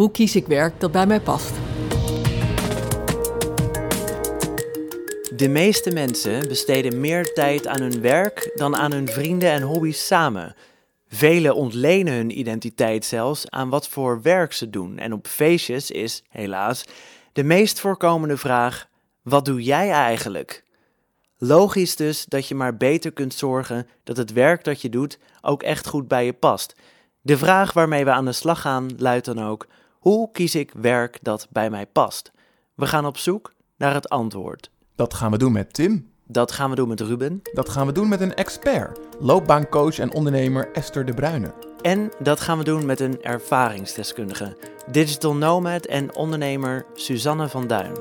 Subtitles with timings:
[0.00, 1.52] Hoe kies ik werk dat bij mij past?
[5.36, 10.06] De meeste mensen besteden meer tijd aan hun werk dan aan hun vrienden en hobby's
[10.06, 10.54] samen.
[11.08, 14.98] Velen ontlenen hun identiteit zelfs aan wat voor werk ze doen.
[14.98, 16.84] En op feestjes is, helaas,
[17.32, 18.88] de meest voorkomende vraag:
[19.22, 20.64] wat doe jij eigenlijk?
[21.38, 25.62] Logisch dus dat je maar beter kunt zorgen dat het werk dat je doet ook
[25.62, 26.74] echt goed bij je past.
[27.20, 29.66] De vraag waarmee we aan de slag gaan luidt dan ook:
[30.00, 32.30] hoe kies ik werk dat bij mij past?
[32.74, 34.70] We gaan op zoek naar het antwoord.
[34.96, 36.10] Dat gaan we doen met Tim.
[36.26, 37.42] Dat gaan we doen met Ruben.
[37.52, 41.54] Dat gaan we doen met een expert, loopbaancoach en ondernemer Esther de Bruyne.
[41.82, 44.56] En dat gaan we doen met een ervaringsdeskundige,
[44.90, 47.92] digital nomad en ondernemer Suzanne van Duin.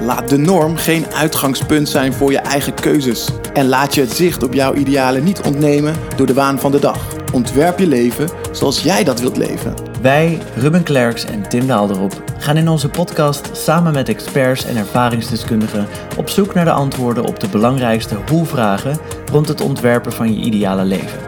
[0.00, 3.28] Laat de norm geen uitgangspunt zijn voor je eigen keuzes.
[3.52, 6.80] En laat je het zicht op jouw idealen niet ontnemen door de waan van de
[6.80, 7.21] dag.
[7.32, 9.74] Ontwerp je leven zoals jij dat wilt leven.
[10.02, 15.86] Wij, Ruben Klerks en Tim Daalderop, gaan in onze podcast samen met experts en ervaringsdeskundigen
[16.16, 18.98] op zoek naar de antwoorden op de belangrijkste hoe-vragen
[19.30, 21.18] rond het ontwerpen van je ideale leven.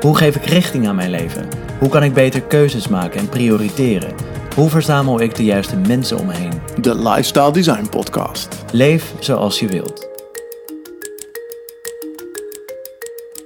[0.00, 1.48] Hoe geef ik richting aan mijn leven?
[1.78, 4.14] Hoe kan ik beter keuzes maken en prioriteren?
[4.54, 6.60] Hoe verzamel ik de juiste mensen om me heen?
[6.80, 8.48] De Lifestyle Design Podcast.
[8.72, 10.08] Leef zoals je wilt.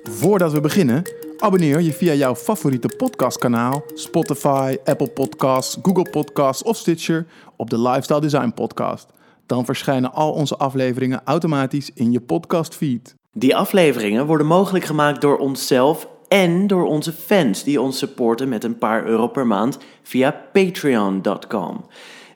[0.02, 1.02] Voordat we beginnen,
[1.40, 7.80] abonneer je via jouw favoriete podcastkanaal, Spotify, Apple Podcasts, Google Podcasts of Stitcher op de
[7.80, 9.08] Lifestyle Design Podcast.
[9.46, 13.14] Dan verschijnen al onze afleveringen automatisch in je podcastfeed.
[13.32, 18.64] Die afleveringen worden mogelijk gemaakt door onszelf en door onze fans die ons supporten met
[18.64, 21.84] een paar euro per maand via patreon.com.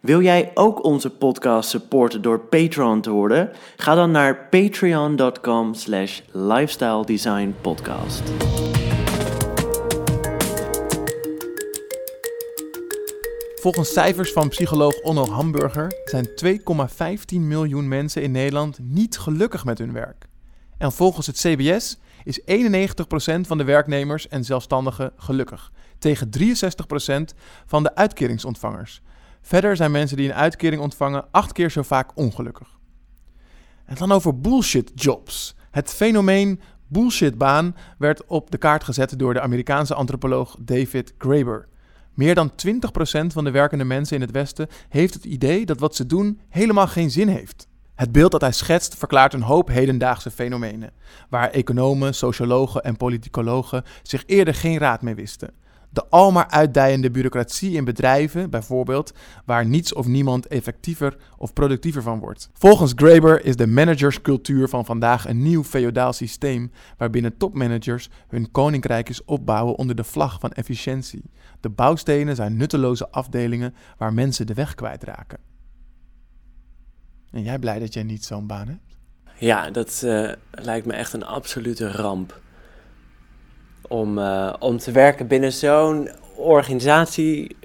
[0.01, 3.51] Wil jij ook onze podcast supporten door Patreon te worden?
[3.77, 7.05] Ga dan naar patreon.com slash lifestyle
[13.65, 19.79] Volgens cijfers van psycholoog Onno Hamburger zijn 2,15 miljoen mensen in Nederland niet gelukkig met
[19.79, 20.27] hun werk.
[20.79, 22.45] En volgens het CBS is 91%
[23.41, 27.37] van de werknemers en zelfstandigen gelukkig, tegen 63%
[27.67, 29.03] van de uitkeringsontvangers.
[29.43, 32.79] Verder zijn mensen die een uitkering ontvangen acht keer zo vaak ongelukkig.
[33.85, 35.57] En dan over bullshit jobs.
[35.71, 41.69] Het fenomeen bullshitbaan werd op de kaart gezet door de Amerikaanse antropoloog David Graeber.
[42.15, 42.53] Meer dan 20%
[43.27, 46.87] van de werkende mensen in het Westen heeft het idee dat wat ze doen helemaal
[46.87, 47.69] geen zin heeft.
[47.95, 50.93] Het beeld dat hij schetst verklaart een hoop hedendaagse fenomenen,
[51.29, 55.53] waar economen, sociologen en politicologen zich eerder geen raad mee wisten.
[55.95, 59.13] De almaar uitdijende bureaucratie in bedrijven, bijvoorbeeld,
[59.45, 62.51] waar niets of niemand effectiever of productiever van wordt.
[62.53, 69.25] Volgens Graeber is de managerscultuur van vandaag een nieuw feodaal systeem waarbinnen topmanagers hun koninkrijkjes
[69.25, 71.31] opbouwen onder de vlag van efficiëntie.
[71.61, 75.39] De bouwstenen zijn nutteloze afdelingen waar mensen de weg kwijtraken.
[77.31, 78.97] En jij blij dat jij niet zo'n baan hebt?
[79.39, 82.43] Ja, dat uh, lijkt me echt een absolute ramp.
[83.89, 87.57] Om, uh, om te werken binnen zo'n organisatie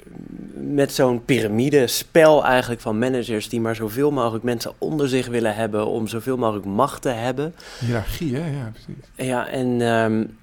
[0.54, 5.88] met zo'n piramidespel eigenlijk van managers die maar zoveel mogelijk mensen onder zich willen hebben
[5.88, 7.56] om zoveel mogelijk macht te hebben.
[7.80, 8.50] Hiërarchie, hè?
[8.50, 9.28] Ja, precies.
[9.30, 10.38] Ja, en um,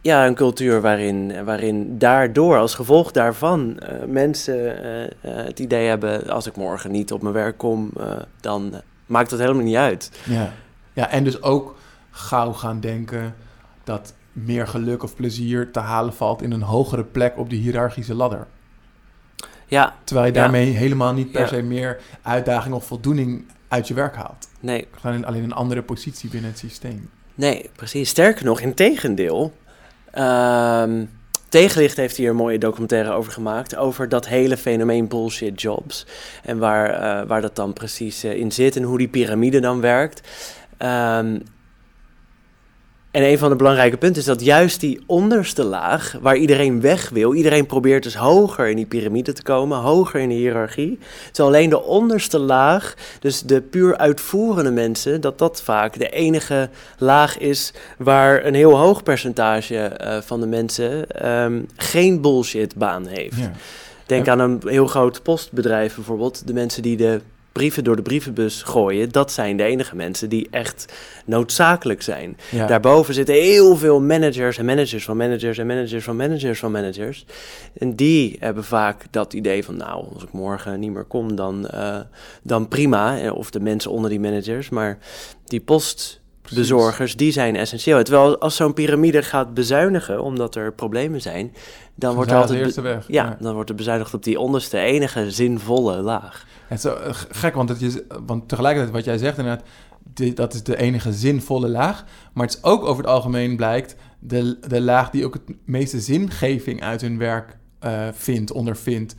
[0.00, 5.88] ja, een cultuur waarin, waarin daardoor, als gevolg daarvan, uh, mensen uh, uh, het idee
[5.88, 7.92] hebben: als ik morgen niet op mijn werk kom,
[8.40, 10.10] dan maakt dat helemaal niet uit.
[10.24, 10.52] Ja.
[10.92, 11.76] ja, en dus ook
[12.10, 13.34] gauw gaan denken
[13.84, 18.14] dat meer geluk of plezier te halen valt in een hogere plek op de hiërarchische
[18.14, 18.46] ladder.
[19.66, 19.94] Ja.
[20.04, 20.78] Terwijl je daarmee ja.
[20.78, 21.46] helemaal niet per ja.
[21.46, 24.48] se meer uitdaging of voldoening uit je werk haalt.
[24.60, 24.86] Nee.
[25.00, 27.10] Gewoon alleen een andere positie binnen het systeem.
[27.34, 28.08] Nee, precies.
[28.08, 29.52] Sterker nog, in tegendeel.
[30.18, 31.10] Um,
[31.48, 33.76] Tegenlicht heeft hier een mooie documentaire over gemaakt.
[33.76, 36.06] Over dat hele fenomeen bullshit jobs.
[36.42, 39.80] En waar, uh, waar dat dan precies uh, in zit en hoe die piramide dan
[39.80, 40.28] werkt.
[40.78, 41.42] Um,
[43.12, 47.08] en een van de belangrijke punten is dat juist die onderste laag, waar iedereen weg
[47.08, 50.98] wil, iedereen probeert dus hoger in die piramide te komen, hoger in de hiërarchie.
[51.32, 56.68] Terwijl alleen de onderste laag, dus de puur uitvoerende mensen, dat dat vaak de enige
[56.98, 63.36] laag is waar een heel hoog percentage uh, van de mensen um, geen bullshitbaan heeft.
[63.36, 63.52] Ja.
[64.06, 66.46] Denk aan een heel groot postbedrijf bijvoorbeeld.
[66.46, 67.20] De mensen die de
[67.52, 70.92] brieven door de brievenbus gooien, dat zijn de enige mensen die echt
[71.24, 72.36] noodzakelijk zijn.
[72.50, 72.66] Ja.
[72.66, 77.26] Daarboven zitten heel veel managers en managers van managers en managers van managers van managers.
[77.78, 81.68] En die hebben vaak dat idee van, nou, als ik morgen niet meer kom, dan,
[81.74, 81.98] uh,
[82.42, 83.32] dan prima.
[83.32, 84.68] Of de mensen onder die managers.
[84.68, 84.98] Maar
[85.44, 86.58] die post Precies.
[86.58, 88.02] bezorgers, die zijn essentieel.
[88.02, 91.54] Terwijl als zo'n piramide gaat bezuinigen, omdat er problemen zijn,
[92.06, 92.52] dan wordt er altijd...
[92.54, 93.04] de be- eerste weg.
[93.08, 96.46] ja, dan wordt er bezuinigd op die onderste, enige zinvolle laag.
[96.66, 99.66] Het is zo eh, gek, want, het is, want tegelijkertijd wat jij zegt inderdaad,
[100.34, 102.04] dat is de enige zinvolle laag.
[102.32, 106.00] Maar het is ook over het algemeen blijkt de, de laag die ook het meeste
[106.00, 109.14] zingeving uit hun werk eh, vindt, ondervindt.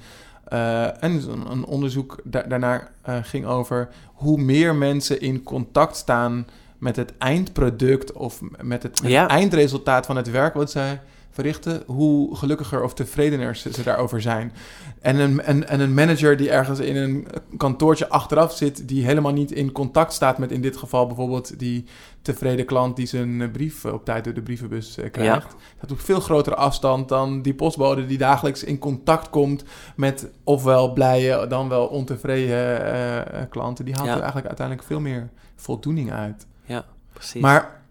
[0.46, 5.96] Eh, en een, een onderzoek da- daarnaar eh, ging over hoe meer mensen in contact
[5.96, 6.48] staan
[6.78, 9.22] met het eindproduct of met het, met Ja.
[9.22, 11.02] het eindresultaat van het werk wat zij
[11.34, 14.54] verrichten, hoe gelukkiger of tevredener ze, ze daarover zijn.
[15.02, 17.28] En een, en, en een manager die ergens in een
[17.58, 21.86] kantoortje achteraf zit, die helemaal niet in contact staat met in dit geval bijvoorbeeld die
[22.22, 25.56] tevreden klant die zijn eh, brief op tijd door de brievenbus eh, krijgt.
[25.80, 29.64] Dat doet veel grotere afstand dan die postbode die dagelijks in contact komt
[29.96, 33.86] met ofwel blije dan wel ontevreden eh, eh, klanten.
[33.86, 34.12] Die haalt Ja.
[34.14, 36.48] er eigenlijk uiteindelijk veel meer voldoening uit.
[36.66, 37.42] Ja, precies.
[37.42, 37.82] Maar,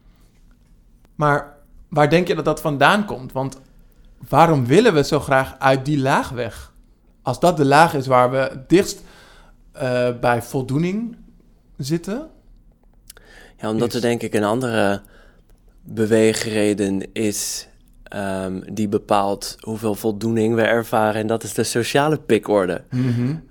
[1.14, 1.56] maar
[1.92, 3.32] waar denk je dat dat vandaan komt?
[3.32, 3.60] Want
[4.28, 6.72] waarom willen we zo graag uit die laag weg?
[7.22, 9.02] Als dat de laag is waar we het dichtst
[9.72, 11.16] eh, bij voldoening
[11.76, 12.28] zitten.
[13.56, 15.02] Ja, omdat is- er denk ik een andere
[15.82, 17.68] beweegreden is
[18.02, 21.20] ehm, die bepaalt hoeveel voldoening we ervaren.
[21.20, 22.84] En dat is de sociale pikorde.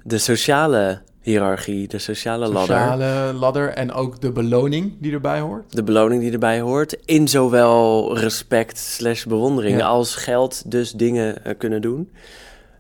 [0.04, 2.77] De sociale hiërarchie, de sociale ladder.
[2.77, 5.75] Sociale ladder en ook de beloning die erbij hoort.
[5.75, 6.97] De beloning die erbij hoort.
[7.06, 9.85] In zowel respect slash bewondering Ja.
[9.88, 12.12] als geld dus dingen eh, kunnen doen.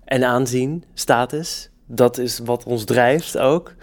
[0.05, 1.69] En aanzien, status.
[1.85, 3.73] Dat is wat ons drijft ook.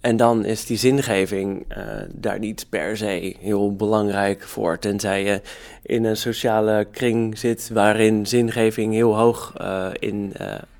[0.00, 4.78] En dan is die zingeving eh, daar niet per se heel belangrijk voor.
[4.78, 5.40] Tenzij je
[5.82, 10.32] in een sociale kring zit waarin zingeving heel hoog eh, in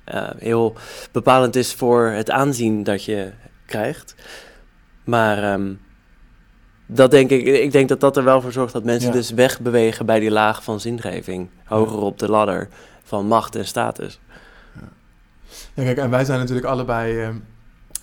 [0.05, 0.75] eh, heel
[1.11, 3.31] bepalend is voor het aanzien dat je
[3.65, 4.15] krijgt.
[5.03, 5.73] Maar ehm,
[6.85, 9.15] dat denk ik, ik denk dat dat er wel voor zorgt dat mensen Ja.
[9.15, 11.49] dus wegbewegen bij die laag van zingeving.
[11.65, 12.67] Hoger op de ladder
[13.03, 14.19] van macht en status.
[15.73, 17.29] Ja, kijk, en wij zijn natuurlijk allebei eh,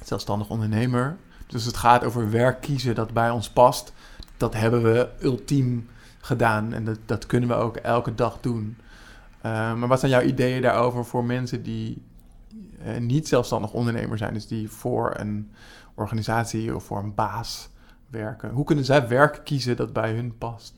[0.04, 1.16] zelfstandig ondernemer.
[1.46, 3.92] Dus het gaat over werk kiezen dat bij ons past.
[4.36, 5.88] Dat hebben we ultiem
[6.20, 8.76] gedaan en dat, dat kunnen we ook elke dag doen.
[9.42, 12.02] Eh, maar wat zijn jouw ideeën daarover voor mensen die
[12.84, 15.50] eh, niet zelfstandig ondernemer zijn, dus die voor een
[15.94, 17.68] organisatie of voor een baas
[18.10, 18.50] werken?
[18.50, 20.74] Hoe kunnen zij werk kiezen dat bij hun past?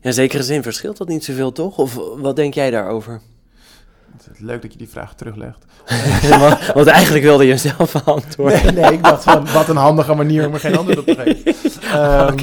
[0.00, 1.78] In zekere zin verschilt dat niet zoveel, toch?
[1.78, 3.20] Of wat denk jij daarover?
[4.16, 5.64] Het is leuk dat je die vraag teruglegt.
[6.74, 8.64] want, eigenlijk wilde je zelf beantwoorden.
[8.64, 11.14] Nee, nee, ik dacht van wat een handige manier om er geen antwoord op te
[11.14, 11.54] geven.
[11.92, 12.36] Ehm.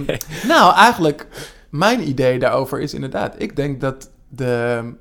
[0.47, 1.27] Nou, eigenlijk,
[1.69, 4.93] mijn idee daarover is inderdaad, ik denk dat de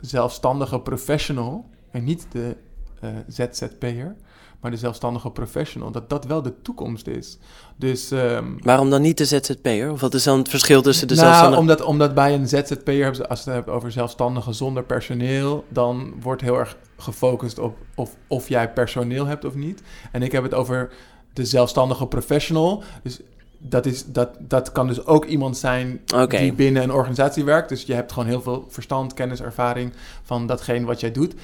[0.00, 2.56] zelfstandige professional, en niet de
[3.00, 4.16] eh, ZZP'er,
[4.60, 7.38] maar de zelfstandige professional, dat dat wel de toekomst is.
[7.76, 9.90] Dus ehm, Waarom dan niet de ZZP'er?
[9.90, 11.60] Of wat is dan het verschil tussen de nou, zelfstandige...
[11.60, 16.42] omdat, omdat bij een ZZP'er, als ze het hebben over zelfstandigen zonder personeel, dan wordt
[16.42, 19.82] heel erg gefocust op of, of jij personeel hebt of niet.
[20.12, 20.92] En ik heb het over
[21.32, 22.82] de zelfstandige professional.
[23.02, 23.20] Dus
[23.68, 27.68] dat, is, dat, dat kan dus ook iemand zijn die binnen een organisatie werkt.
[27.68, 29.92] Dus je hebt gewoon heel veel verstand, kennis, ervaring
[30.22, 31.34] van datgene wat jij doet.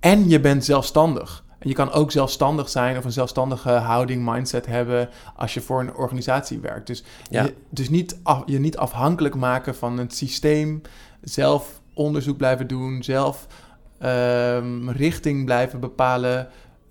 [0.00, 1.44] En je bent zelfstandig.
[1.58, 5.80] En je kan ook zelfstandig zijn of een zelfstandige houding, mindset hebben als je voor
[5.80, 6.86] een organisatie werkt.
[6.86, 7.42] Dus, Ja.
[7.42, 10.80] je, dus niet af- je niet afhankelijk maken van het systeem,
[11.20, 13.46] zelf onderzoek blijven doen, zelf
[13.98, 16.48] ehm, richting blijven bepalen.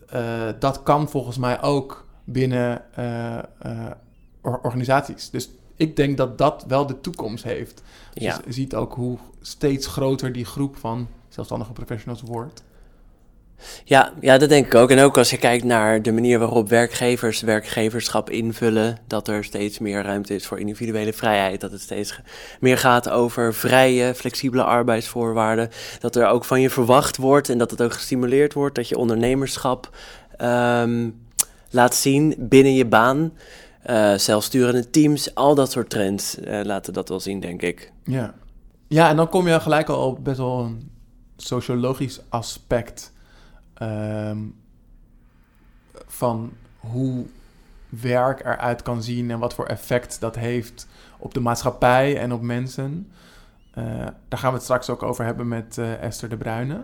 [0.10, 0.22] Eh,
[0.60, 3.98] dat kan volgens mij ook binnen eh, or-
[4.42, 5.30] organisaties.
[5.30, 7.82] Dus ik denk dat dat wel de toekomst heeft.
[8.14, 8.42] Dus Ja.
[8.46, 12.64] je ziet ook hoe steeds groter die groep van zelfstandige professionals wordt.
[13.84, 14.92] Ja, ja, dat denk ik ook.
[14.92, 19.80] En ook als je kijkt naar de manier waarop werkgevers werkgeverschap invullen, dat er steeds
[19.80, 22.20] meer ruimte is voor individuele vrijheid, dat het steeds
[22.60, 25.70] meer gaat over vrije, flexibele arbeidsvoorwaarden,
[26.00, 28.98] dat er ook van je verwacht wordt en dat het ook gestimuleerd wordt, dat je
[28.98, 29.90] ondernemerschap
[30.38, 31.10] ehm,
[31.70, 33.32] laat zien binnen je baan.
[33.80, 37.92] Eh, zelfsturende teams, al dat soort trends eh, laten dat wel zien, denk ik.
[38.04, 38.34] Ja.
[38.88, 40.92] ja, en dan kom je gelijk al op best wel een
[41.38, 43.14] sociologisch aspect
[43.74, 44.38] ehm,
[46.08, 47.26] van hoe
[47.90, 52.42] werk eruit kan zien en wat voor effect dat heeft op de maatschappij en op
[52.42, 53.12] mensen.
[53.74, 53.84] Eh,
[54.28, 56.84] daar gaan we het straks ook over hebben met Esther de Bruyne.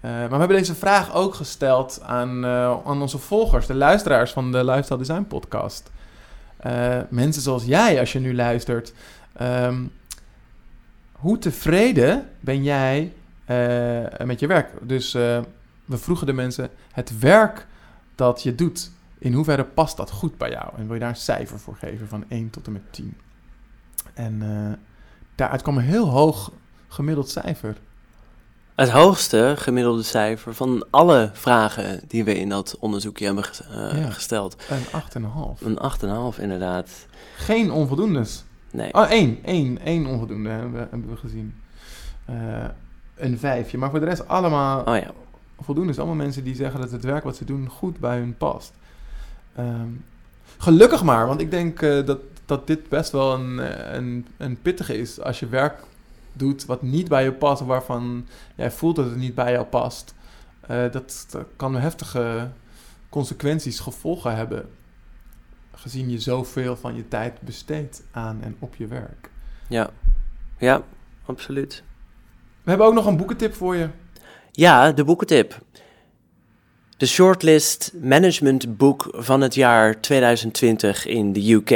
[0.00, 4.64] Maar we hebben deze vraag ook gesteld aan, aan onze volgers, de luisteraars van de
[4.64, 5.90] Lifestyle Design Podcast.
[6.60, 8.92] Eh, mensen zoals jij, als je nu luistert.
[9.32, 9.84] Ehm,
[11.12, 13.12] hoe tevreden ben jij
[13.44, 14.70] eh, met je werk?
[14.82, 15.40] Dus eh,
[15.84, 17.66] we vroegen de mensen: het werk
[18.14, 20.72] dat je doet, In hoeverre past dat goed bij jou?
[20.76, 23.16] En wil je daar een cijfer voor geven van 1 tot en met 10?
[24.14, 24.42] En
[25.34, 26.52] daaruit kwam een heel hoog
[26.88, 27.76] gemiddeld cijfer.
[28.80, 34.10] Het hoogste gemiddelde cijfer van alle vragen die we in dat onderzoekje hebben uh, ja,
[34.10, 34.56] gesteld.
[34.68, 35.62] Een 8,5.
[35.62, 35.78] Een
[36.34, 36.90] 8,5 inderdaad.
[37.36, 38.44] Geen onvoldoendes.
[38.70, 38.94] Nee.
[38.94, 39.38] Oh, één.
[39.44, 41.54] één, één onvoldoende hebben we, hebben we gezien.
[42.30, 42.64] Uh,
[43.16, 43.78] een vijfje.
[43.78, 45.10] Maar voor de rest allemaal oh, ja.
[45.60, 45.96] voldoende.
[45.96, 48.72] allemaal mensen die zeggen dat het werk wat ze doen goed bij hun past.
[49.58, 50.04] Um,
[50.58, 53.58] gelukkig maar, want ik denk uh, dat, dat dit best wel een,
[53.96, 55.20] een, een pittige is.
[55.20, 55.74] Als je werk
[56.32, 60.14] doet wat niet bij je past, waarvan jij voelt dat het niet bij jou past.
[60.70, 62.50] Uh, dat, dat kan heftige
[63.08, 64.68] consequenties, gevolgen hebben.
[65.72, 69.30] Gezien je zoveel van je tijd besteedt aan en op je werk.
[69.68, 69.90] Ja,
[70.58, 70.82] ja,
[71.26, 71.82] absoluut.
[72.62, 73.88] We hebben ook nog een boekentip voor je.
[74.50, 75.60] Ja, de boekentip.
[76.96, 81.70] De shortlist management boek van het jaar 2020 in de UK.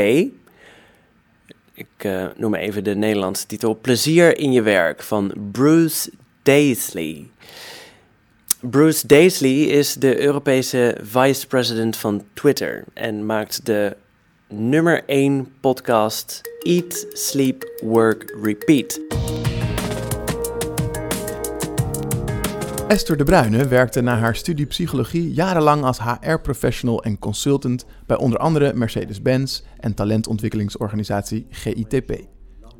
[1.75, 3.75] Ik uh, noem even de Nederlandse titel.
[3.75, 6.11] Plezier in je werk van Bruce
[6.43, 7.28] Daisley.
[8.61, 13.97] Bruce Daisley is de Europese vice-president van Twitter en maakt de
[14.49, 19.00] nummer 1 podcast Eat, Sleep, Work, Repeat.
[22.88, 28.38] Esther de Bruyne werkte na haar studie psychologie jarenlang als HR-professional en consultant bij onder
[28.38, 32.20] andere Mercedes-Benz en talentontwikkelingsorganisatie GITP.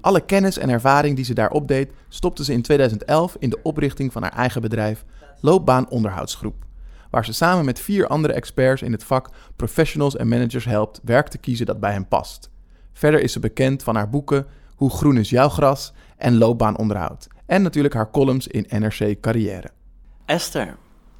[0.01, 4.13] Alle kennis en ervaring die ze daar opdeed, stopte ze in 2011 in de oprichting
[4.13, 5.05] van haar eigen bedrijf
[5.41, 6.65] Loopbaanonderhoudsgroep,
[7.11, 11.29] waar ze samen met vier andere experts in het vak professionals en managers helpt werk
[11.29, 12.51] te kiezen dat bij hen past.
[12.93, 17.63] Verder is ze bekend van haar boeken Hoe groen is jouw gras en Loopbaanonderhoud en
[17.63, 19.71] natuurlijk haar columns in NRC Carrière.
[20.25, 20.77] Esther,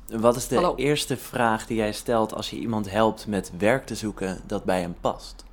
[0.07, 3.95] wat is de eerste vraag die jij stelt als je iemand helpt met werk te
[3.95, 5.45] zoeken dat bij hem past?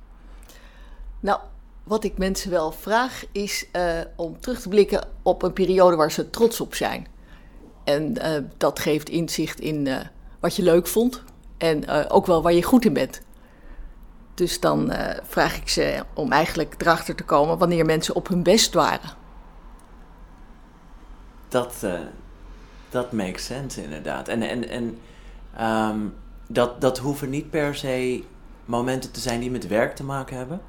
[1.20, 1.40] Nou,
[1.84, 6.12] wat ik mensen wel vraag is uh, om terug te blikken op een periode waar
[6.12, 7.06] ze trots op zijn.
[7.84, 10.00] En uh, dat geeft inzicht in uh,
[10.40, 11.22] wat je leuk vond
[11.58, 13.22] en ook wel waar je goed in bent.
[14.34, 14.92] Dus dan
[15.22, 19.10] vraag ik ze om eigenlijk erachter te komen wanneer mensen op hun best waren.
[21.48, 21.86] Dat,
[22.92, 24.28] dat makes sense inderdaad.
[24.28, 24.98] En, en, en
[25.60, 26.14] um,
[26.46, 28.22] dat, dat hoeven niet per se
[28.64, 30.60] momenten te zijn die met werk te maken hebben?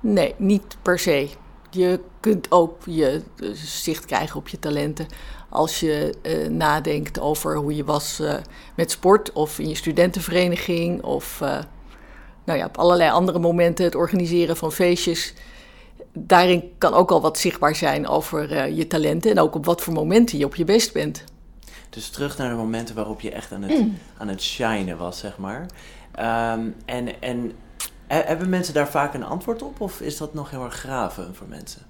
[0.00, 1.28] Nee, niet per se.
[1.70, 5.06] Je kunt ook je eh, zicht krijgen op je talenten
[5.48, 8.34] als je uh, nadenkt over hoe je was uh,
[8.76, 11.42] met sport of in je studentenvereniging of
[12.44, 15.34] nou ja, op allerlei andere momenten het organiseren van feestjes.
[16.12, 19.92] Daarin kan ook al wat zichtbaar zijn over je talenten en ook op wat voor
[19.92, 21.24] momenten je op je best bent.
[21.90, 23.98] Dus terug naar de momenten waarop je echt aan het, mm.
[24.18, 25.66] aan het shinen was, zeg maar.
[26.52, 27.52] Um, en, en
[28.06, 31.48] hebben mensen daar vaak een antwoord op of is dat nog heel erg graven voor
[31.48, 31.82] mensen?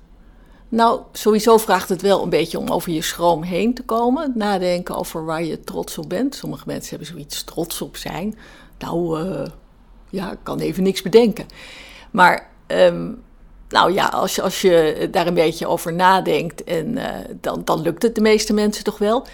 [0.69, 4.33] Nou, sowieso vraagt het wel een beetje om over je schroom heen te komen.
[4.35, 6.35] Nadenken over waar je trots op bent.
[6.35, 8.39] Sommige mensen hebben zoiets trots op zijn.
[8.79, 9.47] Nou, uh,
[10.11, 11.47] ja, ik kan even niks bedenken.
[12.11, 13.23] Maar, um,
[13.71, 17.05] nou ja, als je, als je daar een beetje over nadenkt, en, uh,
[17.41, 19.27] dan, dan lukt het de meeste mensen toch wel.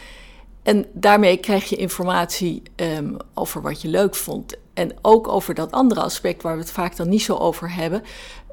[0.63, 4.55] En daarmee krijg je informatie um, over wat je leuk vond.
[4.75, 8.03] En ook over dat andere aspect waar we het vaak dan niet zo over hebben.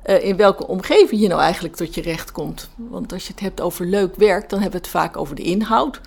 [0.06, 2.70] Uh, in welke omgeving je nou eigenlijk tot je recht komt.
[2.76, 5.42] Want als je het hebt over leuk werk, dan hebben we het vaak over de
[5.42, 6.02] inhoud.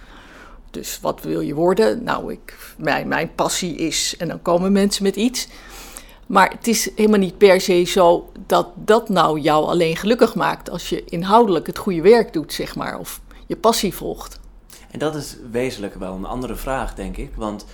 [0.70, 2.04] Dus wat wil je worden?
[2.04, 4.14] Nou, ik, mijn, mijn passie is.
[4.18, 5.48] En dan komen mensen met iets.
[6.26, 10.70] Maar het is helemaal niet per se zo dat dat nou jou alleen gelukkig maakt.
[10.70, 12.98] Als je inhoudelijk het goede werk doet, zeg maar.
[12.98, 14.40] Of je passie volgt.
[14.90, 17.34] En dat is wezenlijk wel een andere vraag, denk ik.
[17.34, 17.66] Want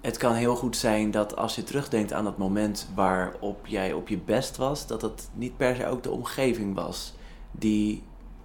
[0.00, 4.08] het kan heel goed zijn dat als je terugdenkt aan dat moment waarop jij op
[4.08, 7.14] je best was, dat het niet per se ook de omgeving was
[7.50, 8.02] die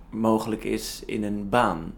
[0.09, 1.93] mogelijk is in een baan.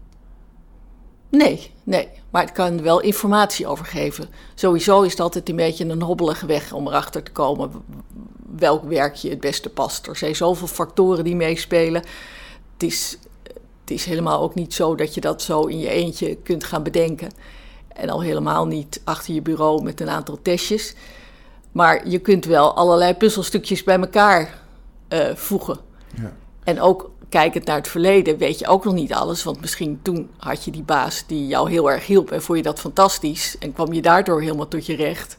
[1.28, 4.28] Nee, nee, maar het kan wel informatie over geven.
[4.54, 7.70] Sowieso is het altijd een beetje een hobbelige weg om erachter te komen
[8.56, 10.06] welk werk je het beste past.
[10.06, 12.02] Er zijn zoveel factoren die meespelen.
[12.72, 13.18] Het is,
[13.80, 16.82] het is helemaal ook niet zo dat je dat zo in je eentje kunt gaan
[16.82, 17.30] bedenken.
[17.88, 20.94] En al helemaal niet achter je bureau met een aantal testjes.
[21.72, 24.62] Maar je kunt wel allerlei puzzelstukjes bij elkaar
[25.08, 25.78] uh, voegen.
[26.14, 26.32] Ja.
[26.64, 29.44] En ook kijkend naar het verleden weet je ook nog niet alles.
[29.44, 32.64] Want misschien toen had je die baas die jou heel erg hielp en vond je
[32.64, 33.56] dat fantastisch.
[33.58, 35.38] En kwam je daardoor helemaal tot je recht.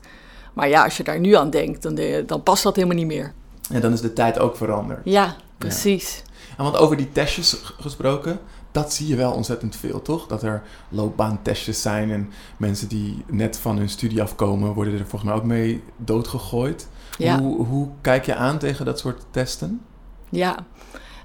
[0.53, 3.07] Maar ja, als je daar nu aan denkt, dan, de, dan past dat helemaal niet
[3.07, 3.33] meer.
[3.71, 4.99] En dan is de tijd ook veranderd.
[5.03, 6.23] Ja, precies.
[6.57, 8.39] En want over die testjes gesproken,
[8.71, 10.27] dat zie je wel ontzettend veel, toch?
[10.27, 15.23] Dat er loopbaantestjes zijn en mensen die net van hun studie afkomen, worden er volgens
[15.23, 16.87] mij ook mee doodgegooid.
[17.17, 17.39] Ja.
[17.39, 19.81] Hoe, hoe kijk je aan tegen dat soort testen?
[20.29, 20.65] Ja,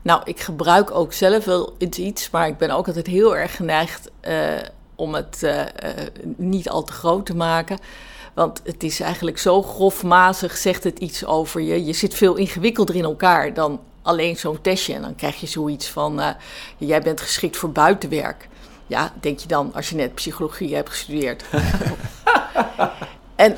[0.04, 4.10] nou, ik gebruik ook zelf wel iets, maar ik ben ook altijd heel erg geneigd
[4.20, 4.36] eh,
[4.94, 5.68] om het eh, eh,
[6.36, 7.78] niet al te groot te maken.
[8.34, 11.84] Want het is eigenlijk zo grofmazig, zegt het iets over je.
[11.84, 14.94] Je zit veel ingewikkelder in elkaar dan alleen zo'n testje.
[14.94, 16.20] En dan krijg je zoiets van,
[16.76, 18.48] jij bent geschikt voor buitenwerk.
[18.86, 21.44] Ja, denk je dan, als je net psychologie hebt gestudeerd.
[23.36, 23.56] en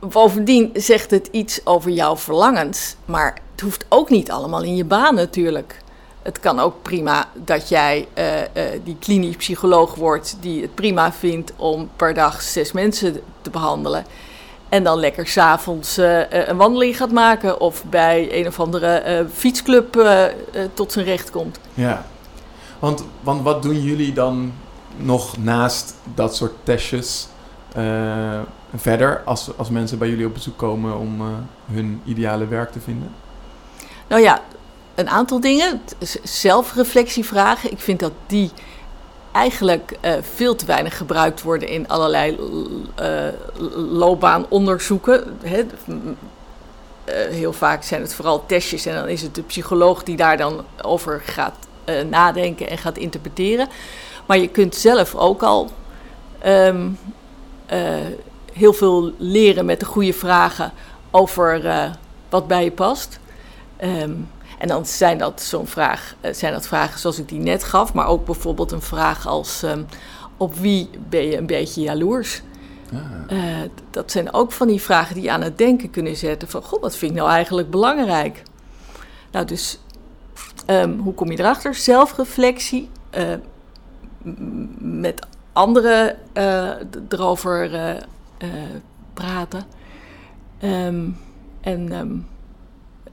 [0.00, 2.96] bovendien zegt het iets over jouw verlangens.
[3.04, 5.84] Maar het hoeft ook niet allemaal in je baan natuurlijk.
[6.26, 8.48] Het kan ook prima dat jij eh, eh,
[8.84, 10.36] die klinisch psycholoog wordt...
[10.40, 14.04] die het prima vindt om per dag zes mensen te behandelen...
[14.68, 20.06] En dan lekker s'avonds uh, een wandeling gaat maken of bij een of andere fietsclub
[20.74, 21.58] tot zijn recht komt.
[21.74, 22.06] Ja,
[22.78, 24.52] want, want wat doen jullie dan
[24.96, 27.28] nog naast dat soort testjes
[28.74, 31.22] verder als, als mensen bij jullie op bezoek komen om
[31.72, 33.10] hun ideale werk te vinden?
[34.08, 34.40] Nou ja,
[34.96, 35.80] een aantal dingen.
[36.22, 37.70] Zelfreflectievragen.
[37.70, 38.50] Ik vind dat die
[39.32, 42.38] eigenlijk uh, veel te weinig gebruikt worden in allerlei
[43.00, 43.28] uh,
[43.90, 45.38] loopbaanonderzoeken.
[45.44, 45.64] Uh,
[47.30, 50.64] heel vaak zijn het vooral testjes en dan is het de psycholoog die daar dan
[50.82, 51.54] over gaat
[52.08, 53.68] nadenken en gaat interpreteren.
[54.26, 55.70] Maar je kunt zelf ook al
[56.46, 56.98] um,
[58.52, 60.72] heel veel leren met de goede vragen
[61.10, 61.62] over
[62.28, 63.18] wat bij je past.
[63.82, 67.92] Um, en dan zijn dat zo'n vraag, zijn dat vragen zoals ik die net gaf,
[67.92, 69.86] maar ook bijvoorbeeld een vraag als um,
[70.36, 72.42] op wie ben je een beetje jaloers?
[72.92, 73.38] Ah.
[73.38, 73.56] Uh,
[73.90, 76.80] dat zijn ook van die vragen die je aan het denken kunnen zetten van, goh,
[76.80, 78.42] wat vind ik nou eigenlijk belangrijk?
[79.30, 79.78] Nou, dus
[80.66, 81.74] um, hoe kom je erachter?
[81.74, 83.34] Zelfreflectie, uh,
[84.78, 86.70] met anderen uh,
[87.08, 87.70] erover
[89.14, 89.64] praten.
[90.62, 91.18] Um,
[91.60, 92.26] en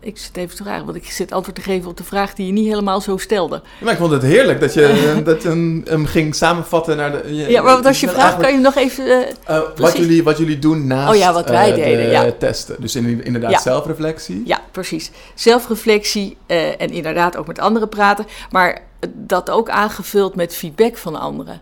[0.03, 2.45] ik zit even te vragen, want ik zit antwoord te geven op de vraag die
[2.45, 3.62] je niet helemaal zo stelde.
[3.81, 7.36] Maar ik vond het heerlijk dat je, dat je hem ging samenvatten naar de...
[7.36, 9.05] Je, ja, maar als je vraagt, kan je nog even...
[9.05, 9.17] Uh,
[9.50, 12.31] uh, wat, jullie, wat jullie doen naast oh, ja, wat wij uh, deden, ja.
[12.39, 12.75] testen.
[12.79, 13.59] Dus in, inderdaad ja.
[13.59, 14.42] zelfreflectie.
[14.46, 15.11] Ja, precies.
[15.35, 18.25] Zelfreflectie en inderdaad ook met anderen praten.
[18.51, 18.81] Maar
[19.13, 21.61] dat ook aangevuld met feedback van anderen.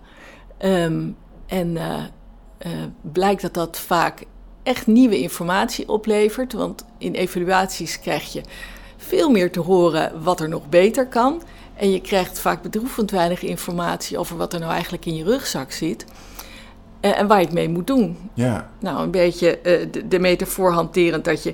[0.65, 1.15] Um,
[1.47, 1.77] en
[3.01, 4.23] blijkt dat dat vaak
[4.63, 6.53] echt nieuwe informatie oplevert.
[6.53, 8.41] Want in evaluaties krijg je
[8.97, 11.41] veel meer te horen wat er nog beter kan.
[11.75, 15.71] En je krijgt vaak bedroevend weinig informatie over wat er nou eigenlijk in je rugzak
[15.71, 16.05] zit.
[17.01, 18.17] Uh, en waar je het mee moet doen.
[18.33, 18.69] Ja.
[18.79, 21.53] Nou, een beetje uh, de, de, metafoor hanterend dat je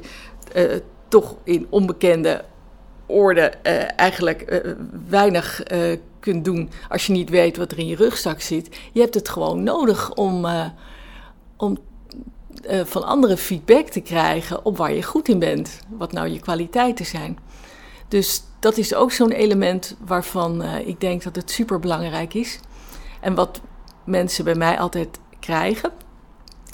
[0.55, 2.43] uh, toch in onbekende
[3.05, 3.41] orde
[3.95, 4.63] eigenlijk
[5.09, 5.63] weinig
[6.19, 8.79] kunt doen als je niet weet wat er in je rugzak zit.
[8.91, 10.47] Je hebt het gewoon nodig om,
[11.57, 11.77] om
[12.69, 15.79] uh, van anderen feedback te krijgen op waar je goed in bent.
[15.89, 17.37] Wat nou je kwaliteiten zijn.
[18.07, 22.59] Dus dat is ook zo'n element waarvan uh, ik denk dat het super belangrijk is.
[23.19, 23.61] En wat
[24.03, 25.91] mensen bij mij altijd krijgen,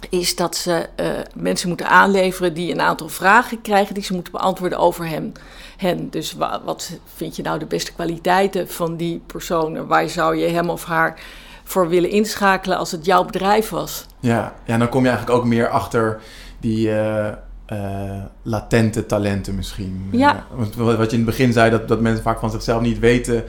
[0.10, 4.32] is dat ze uh, mensen moeten aanleveren die een aantal vragen krijgen die ze moeten
[4.32, 5.32] beantwoorden over hem,
[5.78, 6.10] hen.
[6.10, 9.88] Dus wa wat vind je nou de beste kwaliteiten van die persoon?
[9.88, 11.22] Waar zou je hem of haar
[11.64, 14.06] voor willen inschakelen als het jouw bedrijf was.
[14.20, 16.22] Ja, ja dan kom je eigenlijk ook meer achter
[16.60, 17.28] die uh,
[17.68, 20.08] uh, latente talenten misschien.
[20.12, 20.46] Ja.
[20.56, 23.44] Want wat je in het begin zei, dat, dat mensen vaak van zichzelf niet weten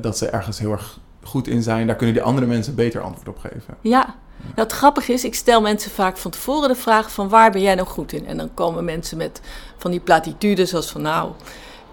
[0.00, 1.86] dat ze ergens heel erg goed in zijn.
[1.86, 3.76] Daar kunnen die andere mensen beter antwoord op geven.
[3.80, 4.14] Ja.
[4.40, 7.62] Nou, het grappige is, ik stel mensen vaak van tevoren de vraag van waar ben
[7.62, 8.26] jij nou goed in?
[8.26, 9.40] En dan komen mensen met
[9.76, 11.30] van die platitudes zoals van nou,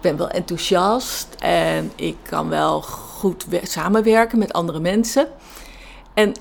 [0.02, 5.28] ben wel enthousiast en ik kan wel goed samenwerken met andere mensen.
[6.14, 6.32] En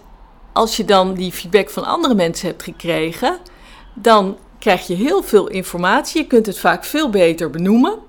[0.54, 3.38] als je dan die feedback van andere mensen hebt gekregen,
[3.94, 6.22] dan krijg je heel veel informatie.
[6.22, 8.00] Je kunt het vaak veel beter benoemen,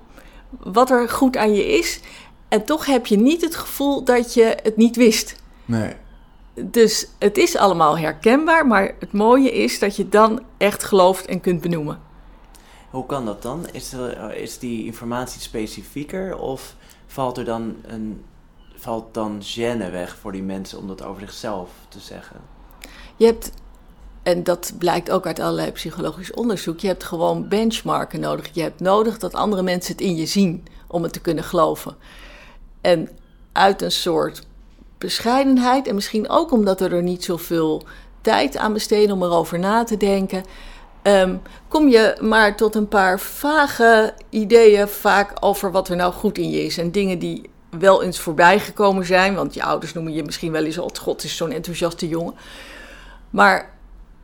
[0.59, 1.99] wat er goed aan je is.
[2.47, 5.35] En toch heb je niet het gevoel dat je het niet wist.
[5.65, 5.93] Nee.
[6.55, 11.41] Dus het is allemaal herkenbaar, maar het mooie is dat je dan echt gelooft en
[11.41, 11.99] kunt benoemen.
[12.93, 13.65] Hoe kan dat dan?
[13.71, 16.75] Is, er, is die informatie specifieker of
[17.05, 18.23] valt er dan een
[18.75, 22.35] valt dan gêne weg voor die mensen om dat over zichzelf te zeggen?
[23.15, 23.51] Je hebt,
[24.23, 28.49] en dat blijkt ook uit allerlei psychologisch onderzoek, je hebt gewoon benchmarken nodig.
[28.51, 31.95] Je hebt nodig dat andere mensen het in je zien om het te kunnen geloven.
[32.81, 33.09] En
[33.51, 34.47] uit een soort
[34.97, 37.83] bescheidenheid, en misschien ook omdat we er niet zoveel
[38.21, 40.43] tijd aan besteden om erover na te denken,
[41.03, 46.37] um, kom je maar tot een paar vage ideeën vaak over wat er nou goed
[46.37, 46.77] in je is.
[46.77, 49.35] En dingen die wel eens voorbij gekomen zijn.
[49.35, 52.33] Want je ouders noemen je misschien wel eens als God is zo'n enthousiaste jongen.
[53.29, 53.71] Maar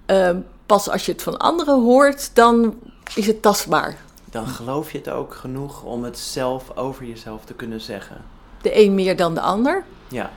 [0.06, 2.80] ehm, pas als je het van anderen hoort, dan
[3.15, 3.98] is het tastbaar.
[4.26, 8.18] Dan geloof je het ook genoeg om het zelf over jezelf te kunnen zeggen.
[8.62, 9.84] De een meer dan de ander.
[10.08, 10.32] Ja,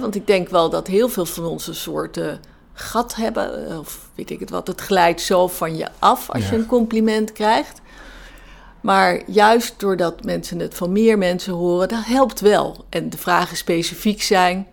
[0.00, 2.32] want ik denk wel dat heel veel van ons een soort eh,
[2.80, 3.68] gat hebben.
[3.70, 4.66] eh, Of weet ik het wat.
[4.66, 6.50] Het glijdt zo van je af als Ja.
[6.50, 7.80] je een compliment krijgt.
[8.80, 12.84] Maar juist doordat mensen het van meer mensen horen, dat helpt wel.
[12.88, 14.66] En de vragen specifiek zijn,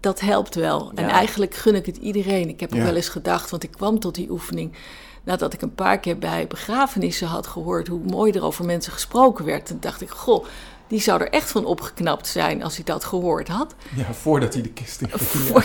[0.00, 0.92] dat helpt wel.
[0.94, 2.48] En eigenlijk gun ik het iedereen.
[2.48, 2.84] Ik heb ook Ja.
[2.84, 4.72] wel eens gedacht, want ik kwam tot die oefening
[5.24, 9.44] nadat ik een paar keer bij begrafenissen had gehoord hoe mooi er over mensen gesproken
[9.44, 9.66] werd.
[9.66, 10.44] Toen dacht ik, goh,
[10.88, 13.74] die zou er echt van opgeknapt zijn als hij dat gehoord had.
[13.96, 15.08] Ja, voordat hij de kist in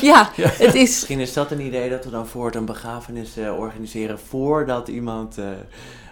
[0.01, 0.81] Ja, het is.
[0.81, 4.87] misschien is dat een idee dat we dan voor het een begrafenis eh, organiseren voordat
[4.87, 5.45] iemand eh,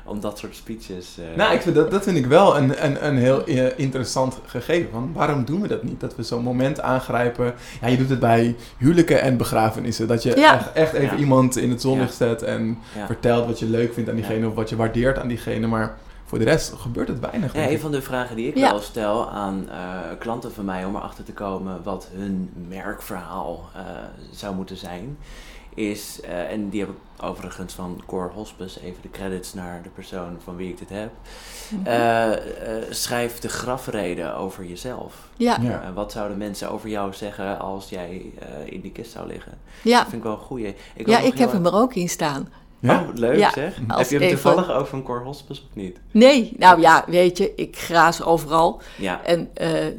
[0.06, 1.18] om dat soort speeches.
[1.20, 3.44] eh, Nou, ik vind dat, dat vind ik wel een, een, een heel
[3.76, 4.92] interessant gegeven.
[4.92, 6.00] Want waarom doen we dat niet?
[6.00, 7.54] Dat we zo'n moment aangrijpen.
[7.82, 10.08] Ja, je doet het bij huwelijken en begrafenissen.
[10.08, 10.56] Dat je Ja.
[10.56, 11.22] echt, echt even Ja.
[11.22, 12.26] iemand in het zonlicht Ja.
[12.28, 13.06] zet en ja.
[13.06, 15.68] vertelt wat je leuk vindt aan diegene of wat je waardeert aan diegene.
[15.68, 17.54] Maar voor de rest gebeurt het weinig.
[17.54, 18.70] Ja, een van de vragen die ik Ja.
[18.70, 23.82] wel stel aan eh, klanten van mij om erachter te komen wat hun merkverhaal eh,
[24.32, 25.18] zou moeten zijn,
[25.74, 29.90] is, eh, en die heb ik overigens van Core Hospice, even de credits naar de
[29.90, 31.10] persoon van wie ik dit heb,
[31.84, 35.14] eh, eh, schrijf de grafreden over jezelf.
[35.38, 39.58] Ja, wat zouden mensen over jou zeggen als jij eh, in die kist zou liggen?
[39.84, 39.98] ja.
[40.00, 40.68] Dat vind ik wel een goeie.
[40.96, 42.48] Ik wil ja ik heb hem er ook in staan.
[42.80, 43.00] Ja?
[43.00, 43.80] Oh, wat leuk Ja, zeg.
[43.88, 46.00] als Heb je hem toevallig over een Core Hospice of niet?
[46.12, 49.94] Nee, nou ja, weet je, ik graas overal Ja, en eh, eh,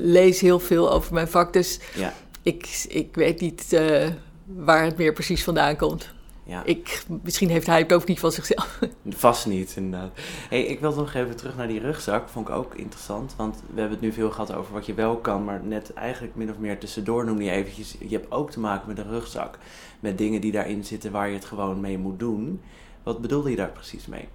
[0.00, 1.52] lees heel veel over mijn vak.
[1.52, 4.08] Dus ja, ik, ik weet niet eh,
[4.46, 6.10] waar het meer precies vandaan komt.
[6.44, 6.62] Ja.
[6.64, 8.78] Ik, misschien heeft hij het ook niet van zichzelf.
[9.08, 10.10] Vast niet, inderdaad.
[10.48, 12.28] Hey, ik wil nog even terug naar die rugzak.
[12.28, 13.34] Vond ik ook interessant.
[13.36, 15.44] Want we hebben het nu veel gehad over wat je wel kan.
[15.44, 17.94] Maar net eigenlijk min of meer tussendoor noemde je eventjes...
[17.98, 19.58] Je hebt ook te maken met een rugzak.
[20.00, 22.60] Met dingen die daarin zitten waar je het gewoon mee moet doen.
[23.02, 24.28] Wat bedoelde je daar precies mee?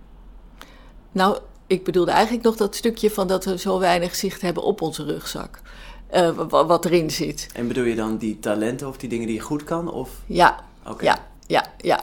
[1.11, 4.81] Nou, ik bedoelde eigenlijk nog dat stukje van dat we zo weinig zicht hebben op
[4.81, 5.59] onze rugzak.
[6.07, 7.49] Eh, wa- wat erin zit.
[7.53, 9.91] En bedoel je dan die talenten of die dingen die je goed kan?
[9.91, 10.09] Of...
[10.25, 11.03] Ja, Oké.
[11.03, 11.99] Ja, ja, ja.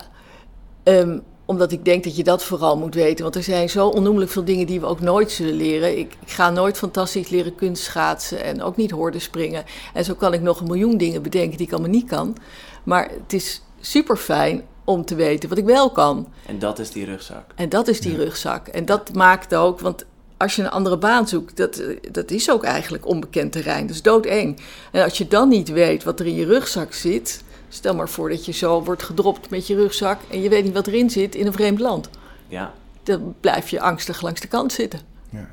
[0.83, 3.22] Ehm, omdat ik denk dat je dat vooral moet weten.
[3.22, 5.98] Want er zijn zo onnoemelijk veel dingen die we ook nooit zullen leren.
[5.98, 9.64] Ik, ik ga nooit fantastisch leren kunstschaatsen en ook niet horden springen.
[9.94, 12.37] En zo kan ik nog een miljoen dingen bedenken die ik allemaal niet kan.
[12.85, 16.28] Maar het is super fijn om te weten wat ik wel kan.
[16.46, 17.44] En dat is die rugzak.
[17.54, 18.68] En dat is die rugzak.
[18.68, 20.04] En dat maakt ook, want
[20.37, 23.87] als je een andere baan zoekt, dat, dat is ook eigenlijk onbekend terrein.
[23.87, 24.61] Dat is doodeng.
[24.92, 27.43] En als je dan niet weet wat er in je rugzak zit,
[27.74, 30.74] stel maar voor dat je zo wordt gedropt met je rugzak en je weet niet
[30.74, 32.10] wat erin zit in een vreemd land.
[32.48, 32.72] Ja.
[33.02, 35.00] Dan blijf je angstig langs de kant zitten.
[35.30, 35.48] Ja.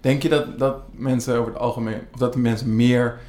[0.00, 3.20] Denk je dat, dat mensen over het algemeen, of dat mensen meer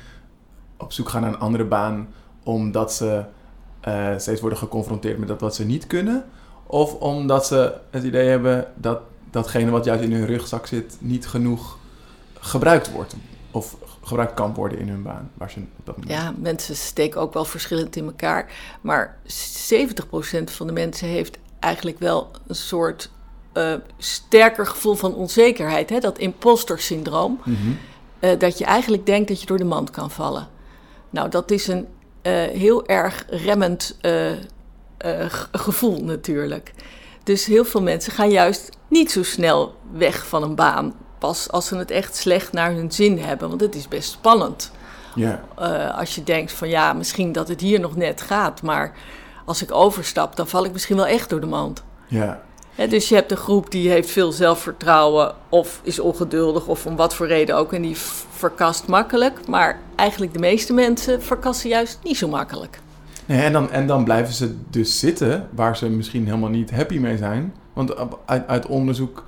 [0.78, 2.08] op zoek gaan naar een andere baan
[2.44, 3.24] omdat ze
[3.80, 6.26] eh, steeds worden geconfronteerd met dat wat ze niet kunnen?
[6.66, 9.00] Of omdat ze het idee hebben dat
[9.32, 11.78] datgene wat juist in hun rugzak zit niet genoeg
[12.40, 13.16] gebruikt wordt?
[13.52, 13.76] Of
[14.10, 15.32] gebruikt kan worden in hun baan?
[15.34, 16.14] Waar ze op dat moment...
[16.14, 18.52] Ja, mensen steken ook wel verschillend in elkaar.
[18.82, 23.10] Maar 70% van de mensen heeft eigenlijk wel een soort
[23.54, 25.90] eh, sterker gevoel van onzekerheid.
[25.90, 26.00] Hè?
[26.00, 27.40] Dat imposter syndroom.
[27.44, 27.58] Mhm.
[28.20, 30.48] eh, dat je eigenlijk denkt dat je door de mand kan vallen.
[31.10, 31.88] Nou, dat is een
[32.22, 33.98] eh, heel erg remmend
[35.52, 36.74] gevoel natuurlijk.
[37.24, 40.94] Dus heel veel mensen gaan juist niet zo snel weg van een baan.
[41.20, 43.50] Pas als ze het echt slecht naar hun zin hebben.
[43.50, 44.72] Want het is best spannend.
[45.16, 45.44] Ja.
[45.58, 48.62] Eh, als je denkt van ja, misschien dat het hier nog net gaat.
[48.62, 48.94] Maar
[49.46, 51.84] als ik overstap, dan val ik misschien wel echt door de mand.
[52.08, 52.42] Ja.
[52.90, 57.16] Dus je hebt een groep die heeft veel zelfvertrouwen of is ongeduldig of om wat
[57.16, 57.74] voor reden ook.
[57.74, 57.98] En die
[58.30, 59.48] verkast makkelijk.
[59.48, 62.80] Maar eigenlijk de meeste mensen verkassen juist niet zo makkelijk.
[63.26, 66.98] Nee, en, dan, en dan blijven ze dus zitten waar ze misschien helemaal niet happy
[66.98, 67.54] mee zijn.
[67.74, 67.94] Want
[68.26, 69.24] uit onderzoek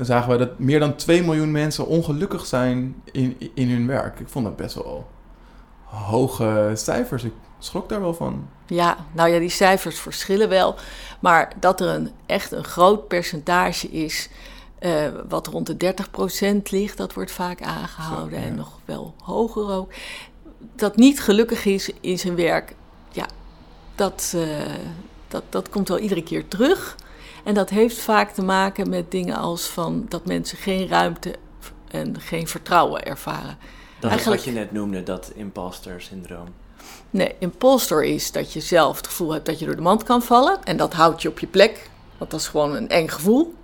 [0.00, 4.20] zagen we dat meer dan 2 miljoen mensen ongelukkig zijn in, in hun werk.
[4.20, 5.06] Ik vond dat best wel
[5.84, 7.24] hoge cijfers.
[7.24, 8.48] Ik schrok daar wel van.
[8.66, 10.74] Ja, nou ja, die cijfers verschillen wel.
[11.20, 14.28] Maar dat er een, echt een groot percentage is
[14.78, 15.94] eh, wat rond de
[16.58, 18.38] 30% ligt, dat wordt vaak aangehouden.
[18.38, 18.50] Zo, ja.
[18.50, 19.92] En nog wel hoger ook.
[20.76, 22.74] Dat niet gelukkig is in zijn werk,
[23.10, 23.26] ja,
[23.94, 24.74] dat, eh,
[25.28, 26.96] dat, dat komt wel iedere keer terug.
[27.44, 31.34] En dat heeft vaak te maken met dingen als van dat mensen geen ruimte
[31.90, 33.58] en geen vertrouwen ervaren.
[34.00, 36.48] Dat Eigenlijk- is wat je net noemde, dat imposter syndroom.
[37.10, 40.22] Nee, imposter is dat je zelf het gevoel hebt dat je door de mand kan
[40.22, 40.58] vallen.
[40.64, 43.54] En dat houdt je op je plek, want dat is gewoon een eng gevoel.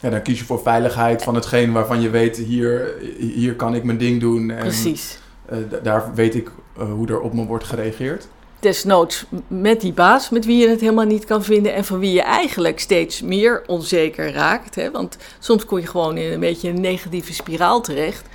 [0.00, 3.84] Ja, dan kies je voor veiligheid van hetgeen waarvan je weet, hier, hier kan ik
[3.84, 4.50] mijn ding doen.
[4.50, 5.18] En, Precies.
[5.46, 8.28] eh, daar weet ik eh, hoe er op me wordt gereageerd.
[8.66, 12.12] Desnoods met die baas met wie je het helemaal niet kan vinden en van wie
[12.12, 14.74] je eigenlijk steeds meer onzeker raakt.
[14.74, 14.90] Hè?
[14.90, 18.26] Want soms kom je gewoon in een beetje een negatieve spiraal terecht.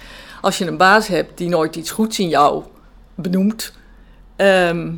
[0.41, 2.63] Als je een baas hebt die nooit iets goeds in jou
[3.15, 3.73] benoemt.
[4.35, 4.91] ehm,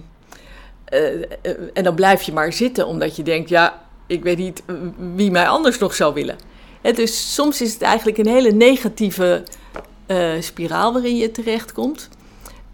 [0.85, 1.25] eh, eh,
[1.73, 4.63] en dan blijf je maar zitten omdat je denkt, ja, ik weet niet
[5.15, 6.37] wie mij anders nog zou willen.
[6.81, 9.43] Dus soms is het eigenlijk een hele negatieve
[10.05, 12.09] eh, spiraal waarin je terechtkomt.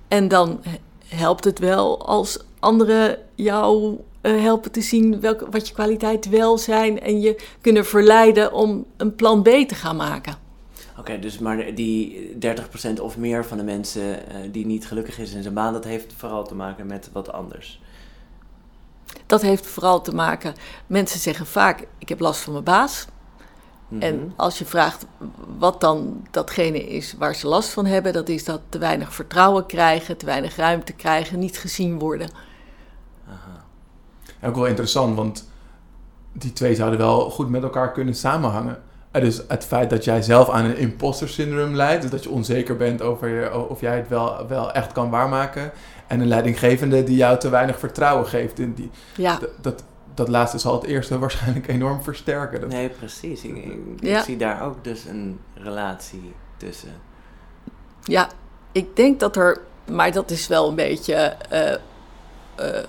[0.07, 0.61] En dan
[1.07, 6.57] helpt het wel als anderen jou eh, helpen te zien welke, wat je kwaliteiten wel
[6.57, 10.47] zijn en je kunnen verleiden om een plan B te gaan maken.
[10.97, 12.31] Oké, dus maar die
[12.97, 15.83] 30% of meer van de mensen eh, die niet gelukkig is in zijn baan, dat
[15.83, 17.81] heeft vooral te maken met wat anders.
[19.25, 20.53] Dat heeft vooral te maken,
[20.87, 23.07] mensen zeggen vaak, ik heb last van mijn baas.
[23.87, 24.01] Mhm.
[24.01, 25.05] En als je vraagt
[25.57, 29.65] wat dan datgene is waar ze last van hebben, dat is dat te weinig vertrouwen
[29.65, 32.29] krijgen, te weinig ruimte krijgen, niet gezien worden.
[34.43, 35.49] Ook wel interessant, want
[36.33, 38.81] die twee zouden wel goed met elkaar kunnen samenhangen.
[39.11, 42.29] Eh, Dus het feit dat jij zelf aan een imposter syndroom lijdt, dus dat je
[42.29, 45.71] onzeker bent over je, of jij het wel, wel echt kan waarmaken.
[46.07, 48.59] En een leidinggevende die jou te weinig vertrouwen geeft.
[48.59, 52.59] In die, Ja, dat, dat, laatste zal het eerste waarschijnlijk enorm versterken.
[52.61, 53.43] Dat- Nee, precies.
[53.43, 53.65] Ik, ik,
[53.99, 54.23] ik Ja.
[54.23, 56.89] zie daar ook dus een relatie tussen.
[58.03, 58.29] Ja,
[58.71, 61.73] ik denk dat er, maar dat is wel een beetje eh
[62.55, 62.83] eh,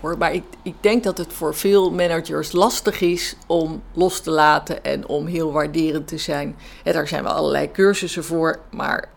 [0.00, 4.30] hoor, maar ik, ik denk dat het voor veel managers lastig is om los te
[4.30, 6.56] laten en om heel waarderend te zijn.
[6.84, 9.08] En daar zijn wel allerlei cursussen voor, maar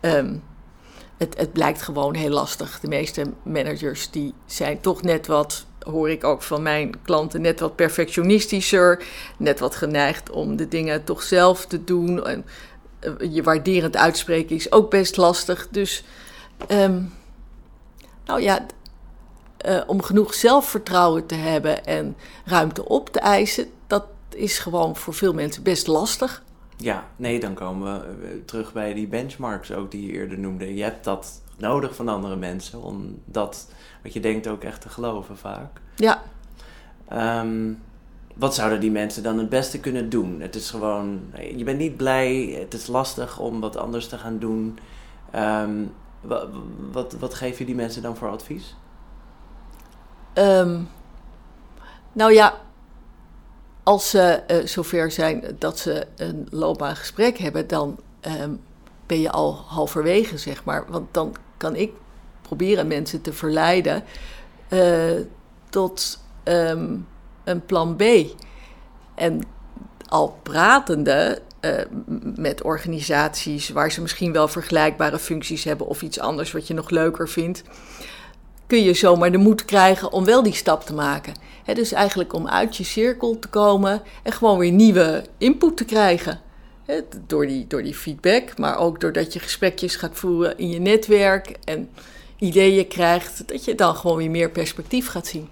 [0.00, 0.34] ehm,
[1.16, 2.80] het, het blijkt gewoon heel lastig.
[2.80, 7.60] De meeste managers die zijn toch net wat, hoor ik ook van mijn klanten, net
[7.60, 9.04] wat perfectionistischer,
[9.38, 12.26] net wat geneigd om de dingen toch zelf te doen.
[12.26, 12.44] En,
[12.98, 15.68] eh, je waarderend uitspreken is ook best lastig.
[15.70, 16.04] Dus,
[16.66, 17.02] ehm,
[18.24, 18.66] nou ja,
[19.66, 25.14] eh, om genoeg zelfvertrouwen te hebben en ruimte op te eisen, dat is gewoon voor
[25.14, 26.42] veel mensen best lastig.
[26.76, 30.74] Ja, nee, dan komen we eh, terug bij die benchmarks ook die je eerder noemde.
[30.74, 33.68] Je hebt dat nodig van andere mensen om dat
[34.02, 35.80] wat je denkt ook echt te geloven vaak.
[35.96, 36.22] Ja,
[37.08, 37.72] Ehm,
[38.34, 40.40] wat zouden die mensen dan het beste kunnen doen?
[40.40, 41.20] Het is gewoon,
[41.56, 44.78] je bent niet blij, het is lastig om wat anders te gaan doen.
[45.30, 45.84] Ehm,
[46.20, 46.48] wat,
[46.92, 48.76] wat, wat geef je die mensen dan voor advies?
[50.36, 50.80] Ehm,
[52.12, 52.54] nou ja,
[53.82, 58.50] als ze eh, zover zijn dat ze een loopbaangesprek hebben, dan ehm,
[59.06, 60.84] ben je al halverwege, zeg maar.
[60.88, 61.92] Want dan kan ik
[62.42, 64.04] proberen mensen te verleiden
[64.68, 65.20] eh,
[65.70, 66.96] tot ehm,
[67.44, 68.02] een plan B.
[69.14, 69.40] En
[70.08, 76.52] al pratende m- met organisaties waar ze misschien wel vergelijkbare functies hebben of iets anders
[76.52, 77.62] wat je nog leuker vindt,
[78.66, 81.34] kun je zomaar de moed krijgen om wel die stap te maken.
[81.74, 86.40] Dus eigenlijk om uit je cirkel te komen en gewoon weer nieuwe input te krijgen.
[87.26, 91.56] Door, die, door die feedback, maar ook doordat je gesprekjes gaat voeren in je netwerk
[91.64, 91.88] en
[92.38, 95.48] ideeën krijgt, dat je dan gewoon weer meer perspectief gaat zien.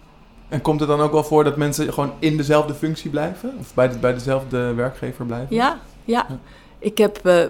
[0.48, 3.54] En komt het dan ook wel voor dat mensen gewoon in dezelfde functie blijven?
[3.60, 5.56] Of bij, de, bij dezelfde werkgever blijven?
[5.56, 6.26] Ja, ja.
[6.28, 6.38] Ja.
[6.78, 7.44] Ik heb eh,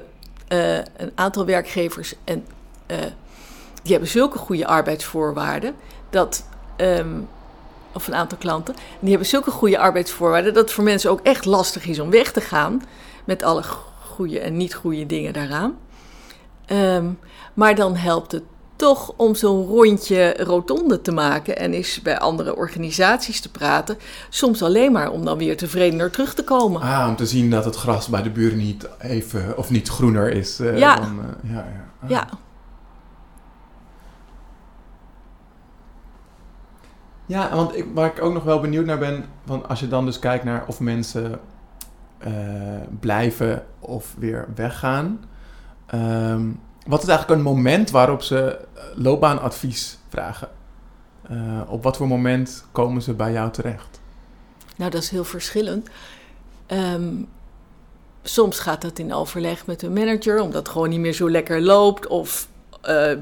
[0.48, 2.46] eh, een aantal werkgevers en
[2.87, 2.98] eh,
[3.85, 5.75] die hebben zulke goede arbeidsvoorwaarden
[6.11, 6.44] dat.
[6.77, 7.09] ehm,
[7.92, 8.75] of een aantal klanten.
[8.75, 12.11] En die hebben zulke goede arbeidsvoorwaarden dat het voor mensen ook echt lastig is om
[12.11, 12.83] weg te gaan.
[13.25, 13.62] Met alle
[14.07, 15.77] goede en niet goede dingen daaraan.
[16.66, 17.07] Ehm,
[17.55, 18.42] maar dan helpt het
[18.77, 23.99] toch om zo'n rondje rotonde te maken en eens bij andere organisaties te praten.
[24.29, 26.81] Soms alleen maar om dan weer tevredener terug te komen.
[26.81, 30.31] Ah, om te zien dat het gras bij de buren niet even of niet groener
[30.33, 30.61] is.
[30.61, 30.97] eh, Ja.
[30.97, 31.85] Dan, eh, ja, ja.
[32.03, 32.11] Ah.
[32.11, 32.27] Ja,
[37.26, 40.04] Ja, want ik, waar ik ook nog wel benieuwd naar ben, van als je dan
[40.04, 41.40] dus kijkt naar of mensen
[42.18, 42.32] eh,
[43.00, 45.24] blijven of weer weggaan.
[45.87, 46.46] ehm,
[46.87, 50.48] wat is eigenlijk een moment waarop ze eh, loopbaanadvies vragen?
[51.22, 54.00] Eh, op wat voor moment komen ze bij jou terecht?
[54.76, 55.88] Nou, dat is heel verschillend.
[56.66, 57.14] Ehm,
[58.22, 61.60] soms gaat dat in overleg met een manager, omdat het gewoon niet meer zo lekker
[61.60, 62.06] loopt.
[62.06, 62.48] Of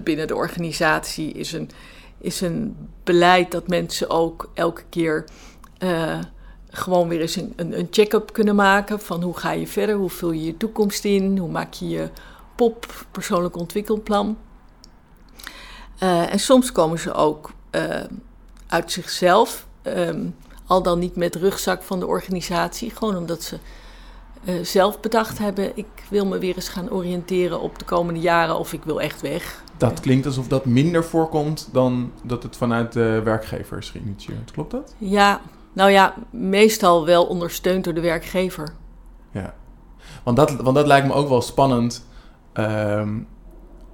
[0.05, 1.71] binnen de organisatie is een,
[2.23, 5.25] is een beleid dat mensen ook elke keer
[5.79, 6.19] eh,
[6.71, 9.01] gewoon weer eens een, een, check-up kunnen maken.
[9.01, 12.09] Van hoe ga je verder, hoe vul je je toekomst in, hoe maak je je
[12.55, 14.39] POP, persoonlijk ontwikkelplan.
[15.99, 18.01] Eh, en soms komen ze ook eh,
[18.67, 19.67] uit zichzelf.
[19.83, 20.27] ehm,
[20.67, 22.91] al dan niet met rugzak van de organisatie.
[22.91, 23.59] Gewoon omdat ze
[24.45, 28.59] eh, zelf bedacht hebben: ik wil me weer eens gaan oriënteren op de komende jaren
[28.59, 29.63] of ik wil echt weg.
[29.77, 34.51] Dat klinkt alsof dat minder voorkomt dan dat het vanuit de werkgever is geïnitieerd.
[34.51, 34.95] Klopt dat?
[34.99, 35.41] Ja,
[35.73, 38.75] nou ja, meestal wel ondersteund door de werkgever.
[39.31, 39.55] Ja,
[40.23, 42.07] want dat, want dat lijkt me ook wel spannend.
[42.53, 43.19] ehm,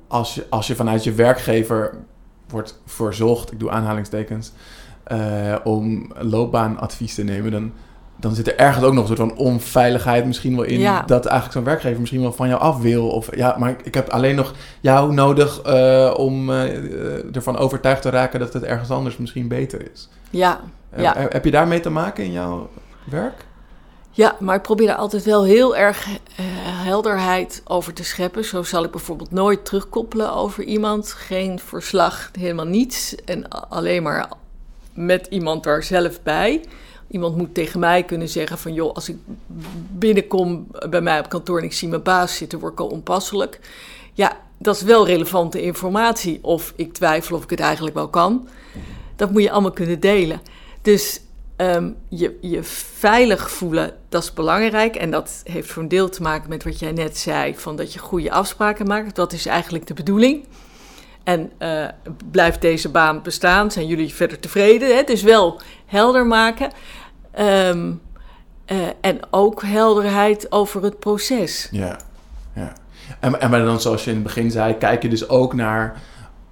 [0.08, 1.98] als, je, als je vanuit je werkgever
[2.48, 4.52] wordt verzocht, ik doe aanhalingstekens,
[5.04, 7.72] eh, om loopbaanadvies te nemen, dan,
[8.20, 10.78] dan zit er ergens ook nog een soort van onveiligheid misschien wel in.
[10.78, 11.02] Ja.
[11.02, 13.08] Dat eigenlijk zo'n werkgever misschien wel van jou af wil.
[13.08, 18.02] Of ja, maar ik, heb alleen nog jou nodig eh, om eh, eh, ervan overtuigd
[18.02, 20.08] te raken dat het ergens anders misschien beter is.
[20.30, 20.60] Ja,
[20.96, 21.14] Ja.
[21.28, 22.68] heb je daarmee te maken in jouw
[23.10, 23.46] werk?
[24.10, 26.06] Ja, maar ik probeer daar altijd wel heel erg
[26.84, 28.44] helderheid over te scheppen.
[28.44, 31.12] Zo zal ik bijvoorbeeld nooit terugkoppelen over iemand.
[31.12, 33.14] Geen verslag, helemaal niets.
[33.14, 34.28] En alleen maar
[34.94, 36.60] met iemand daar zelf bij.
[37.10, 38.72] Iemand moet tegen mij kunnen zeggen van...
[38.72, 39.16] joh, als ik
[39.90, 42.58] binnenkom bij mij op kantoor en ik zie mijn baas zitten...
[42.58, 43.60] word ik al onpasselijk.
[44.12, 46.38] Ja, dat is wel relevante informatie.
[46.42, 48.48] Of ik twijfel of ik het eigenlijk wel kan.
[49.16, 50.40] Dat moet je allemaal kunnen delen.
[50.82, 51.20] Dus
[51.58, 52.62] Ehm, je, je
[52.98, 54.96] veilig voelen, dat is belangrijk.
[54.96, 57.92] En dat heeft voor een deel te maken met wat jij net zei: van dat
[57.92, 59.14] je goede afspraken maakt.
[59.14, 60.44] Dat is eigenlijk de bedoeling.
[61.28, 61.84] En eh,
[62.30, 63.70] blijft deze baan bestaan?
[63.70, 64.96] Zijn jullie verder tevreden?
[64.96, 65.02] Hè?
[65.02, 66.70] Dus wel helder maken.
[67.30, 67.92] Ehm,
[68.64, 71.68] eh, en ook helderheid over het proces.
[71.70, 71.98] Ja,
[72.54, 72.72] ja.
[73.20, 76.00] En, en maar dan, zoals je in het begin zei, kijk je dus ook naar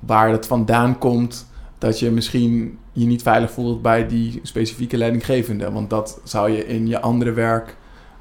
[0.00, 1.46] waar het vandaan komt
[1.78, 5.72] dat je misschien je niet veilig voelt bij die specifieke leidinggevende.
[5.72, 7.76] Want dat zou je in je andere werk.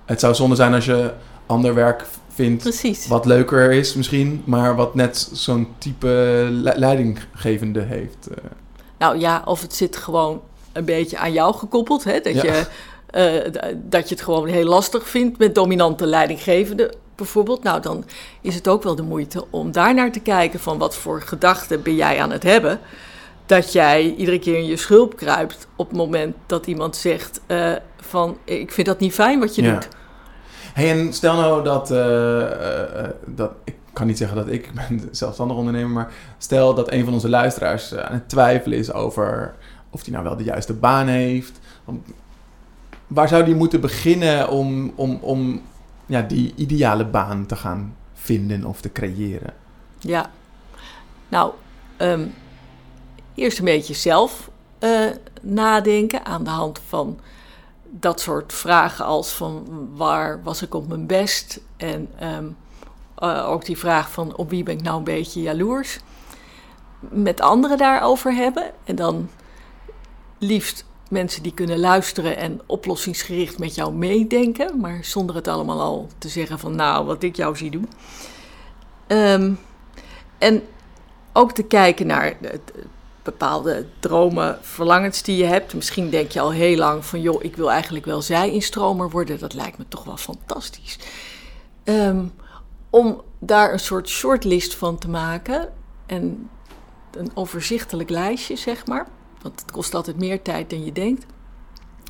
[0.05, 1.13] Het zou zonde zijn als je
[1.45, 3.07] ander werk vindt Precies.
[3.07, 6.07] wat leuker is misschien, maar wat net zo'n type
[6.51, 8.27] le- leidinggevende heeft.
[8.27, 8.37] eh.
[8.97, 10.41] Nou ja, of het zit gewoon
[10.73, 12.03] een beetje aan jou gekoppeld.
[12.03, 12.19] Hè?
[12.19, 12.43] Dat, Ja.
[12.43, 12.65] je,
[13.09, 17.63] eh, dat je het gewoon heel lastig vindt met dominante leidinggevende bijvoorbeeld.
[17.63, 18.05] Nou, dan
[18.41, 21.81] is het ook wel de moeite om daar naar te kijken van wat voor gedachten
[21.81, 22.79] ben jij aan het hebben.
[23.45, 27.71] Dat jij iedere keer in je schulp kruipt op het moment dat iemand zegt eh,
[27.99, 29.71] van ik vind dat niet fijn wat je Ja.
[29.73, 29.87] doet.
[30.75, 33.51] Hey, en stel nou dat, eh, eh, eh, dat...
[33.63, 35.89] Ik kan niet zeggen dat ik, ben zelfstandig ondernemer...
[35.89, 39.55] maar stel dat een van onze luisteraars aan het twijfelen is over...
[39.89, 41.59] of hij nou wel de juiste baan heeft.
[43.07, 45.61] Waar zou die moeten beginnen om, om, om
[46.05, 49.53] ja, die ideale baan te gaan vinden of te creëren?
[49.99, 50.31] Ja,
[51.29, 51.53] nou,
[51.97, 52.27] ehm,
[53.35, 54.49] eerst een beetje zelf
[55.41, 57.19] nadenken aan de hand van
[57.99, 62.45] dat soort vragen als van waar was ik op mijn best en ehm,
[63.15, 65.99] eh, ook die vraag van op wie ben ik nou een beetje jaloers.
[66.99, 69.29] Met anderen daarover hebben en dan
[70.37, 76.09] liefst mensen die kunnen luisteren en oplossingsgericht met jou meedenken, maar zonder het allemaal al
[76.17, 77.89] te zeggen van nou wat ik jou zie doen.
[79.07, 79.53] Ehm,
[80.37, 80.63] en
[81.33, 82.59] ook te kijken naar de
[83.25, 85.73] bepaalde dromen, verlangens die je hebt.
[85.73, 89.39] Misschien denk je al heel lang van, joh, ik wil eigenlijk wel zij-instromer worden.
[89.39, 90.99] Dat lijkt me toch wel fantastisch.
[91.83, 92.25] Ehm,
[92.89, 95.69] om daar een soort shortlist van te maken
[96.05, 96.49] en
[97.11, 99.07] een overzichtelijk lijstje, zeg maar.
[99.41, 101.25] Want het kost altijd meer tijd dan je denkt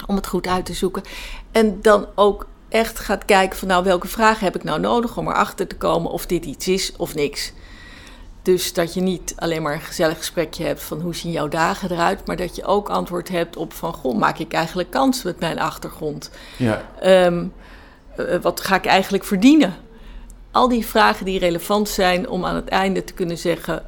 [0.08, 1.04] om het goed uit te zoeken.
[1.52, 5.28] En dan ook echt gaat kijken van nou welke vragen heb ik nou nodig om
[5.28, 7.54] erachter te komen of dit iets is of niks.
[8.46, 11.92] Dus dat je niet alleen maar een gezellig gesprekje hebt van hoe zien jouw dagen
[11.92, 15.40] eruit, maar dat je ook antwoord hebt op van goh, maak ik eigenlijk kans met
[15.40, 16.30] mijn achtergrond?
[16.58, 17.46] Ja, Ehm,
[18.16, 19.76] eh, wat ga ik eigenlijk verdienen?
[20.52, 23.84] Al die vragen die relevant zijn om aan het einde te kunnen zeggen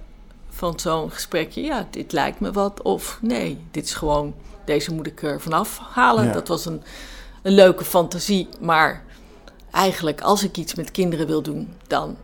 [0.50, 5.08] van zo'n gesprekje, ja, dit lijkt me wat, of nee, dit is gewoon, deze moet
[5.08, 6.26] ik er vanaf halen.
[6.26, 6.32] Ja.
[6.32, 6.84] Dat was een,
[7.42, 9.04] een leuke fantasie, maar
[9.72, 12.18] eigenlijk als ik iets met kinderen wil doen, dan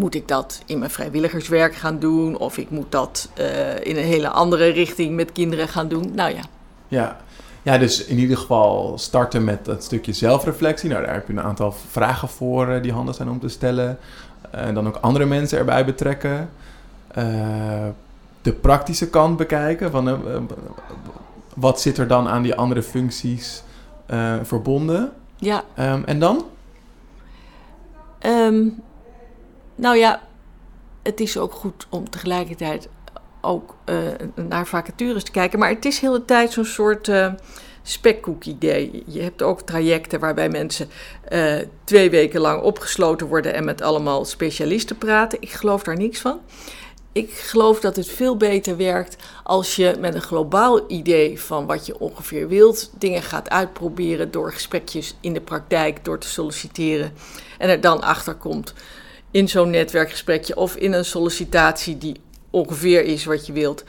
[0.00, 4.04] moet ik dat in mijn vrijwilligerswerk gaan doen, of ik moet dat eh, in een
[4.04, 6.10] hele andere richting met kinderen gaan doen.
[6.14, 6.42] Nou ja,
[6.88, 7.16] ja.
[7.62, 10.90] Ja, dus in ieder geval starten met dat stukje zelfreflectie.
[10.90, 13.98] Nou, daar heb je een aantal vragen voor eh, die handig zijn om te stellen.
[14.50, 16.50] En dan ook andere mensen erbij betrekken.
[17.08, 17.24] Eh,
[18.42, 19.90] de praktische kant bekijken.
[19.90, 20.42] Van, eh, eh,
[21.54, 23.62] wat zit er dan aan die andere functies
[24.06, 25.12] eh, verbonden?
[25.36, 26.44] ja, Ehm, en dan?
[28.18, 28.68] Ehm,
[29.80, 30.22] nou ja,
[31.02, 32.88] het is ook goed om tegelijkertijd
[33.40, 33.96] ook eh,
[34.34, 35.58] naar vacatures te kijken.
[35.58, 37.32] Maar het is heel de tijd zo'n soort eh
[37.82, 39.02] spekkoek-idee.
[39.06, 40.88] Je hebt ook trajecten waarbij mensen
[41.28, 41.54] eh,
[41.84, 45.40] twee weken lang opgesloten worden en met allemaal specialisten praten.
[45.40, 46.40] Ik geloof daar niks van.
[47.12, 51.86] ik geloof dat het veel beter werkt als je met een globaal idee van wat
[51.86, 57.12] je ongeveer wilt, dingen gaat uitproberen door gesprekjes in de praktijk, door te solliciteren
[57.58, 58.74] en er dan achter komt
[59.30, 62.20] in zo'n netwerkgesprekje of in een sollicitatie die
[62.50, 63.84] ongeveer is wat je wilt.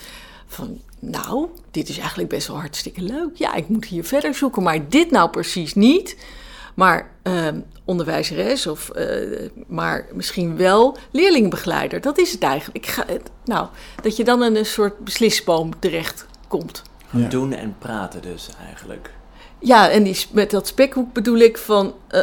[0.47, 3.35] Van nou, dit is eigenlijk best wel hartstikke leuk.
[3.35, 6.17] Ja, ik moet hier verder zoeken, maar dit nou precies niet.
[6.75, 7.47] Maar uh,
[7.85, 12.01] onderwijzeres of uh, maar misschien wel leerlingbegeleider.
[12.01, 12.85] Dat is het eigenlijk.
[12.85, 13.05] Ik ga,
[13.45, 13.67] nou,
[14.01, 16.81] dat je dan in een soort beslisboom terecht komt.
[17.09, 17.27] Ja.
[17.27, 19.11] Doen en praten dus eigenlijk.
[19.63, 22.21] Ja, en die, met dat spekhoek bedoel ik van uh,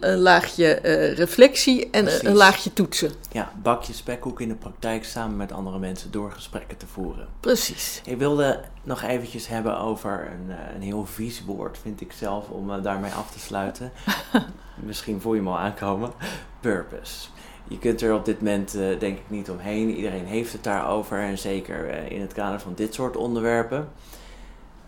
[0.00, 0.72] een laagje
[1.14, 3.10] reflectie en een laagje toetsen.
[3.32, 7.28] Ja, bakje spekhoek in de praktijk samen met andere mensen door gesprekken te voeren.
[7.40, 8.00] Precies.
[8.04, 12.82] Ik wilde nog eventjes hebben over een, een heel vies woord, vind ik zelf, om
[12.82, 13.92] daarmee af te sluiten.
[14.86, 16.12] Misschien voel je me al aankomen.
[16.60, 17.28] Purpose.
[17.68, 19.90] Je kunt er op dit moment denk ik niet omheen.
[19.90, 23.88] Iedereen heeft het daarover en zeker in het kader van dit soort onderwerpen.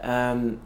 [0.05, 0.61] Um,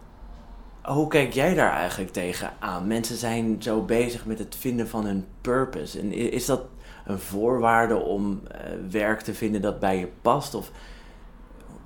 [0.83, 2.87] hoe kijk jij daar eigenlijk tegen aan?
[2.87, 5.99] Mensen zijn zo bezig met het vinden van hun purpose.
[5.99, 6.62] En is dat
[7.05, 8.59] een voorwaarde om uh,
[8.91, 10.55] werk te vinden dat bij je past?
[10.55, 10.70] Of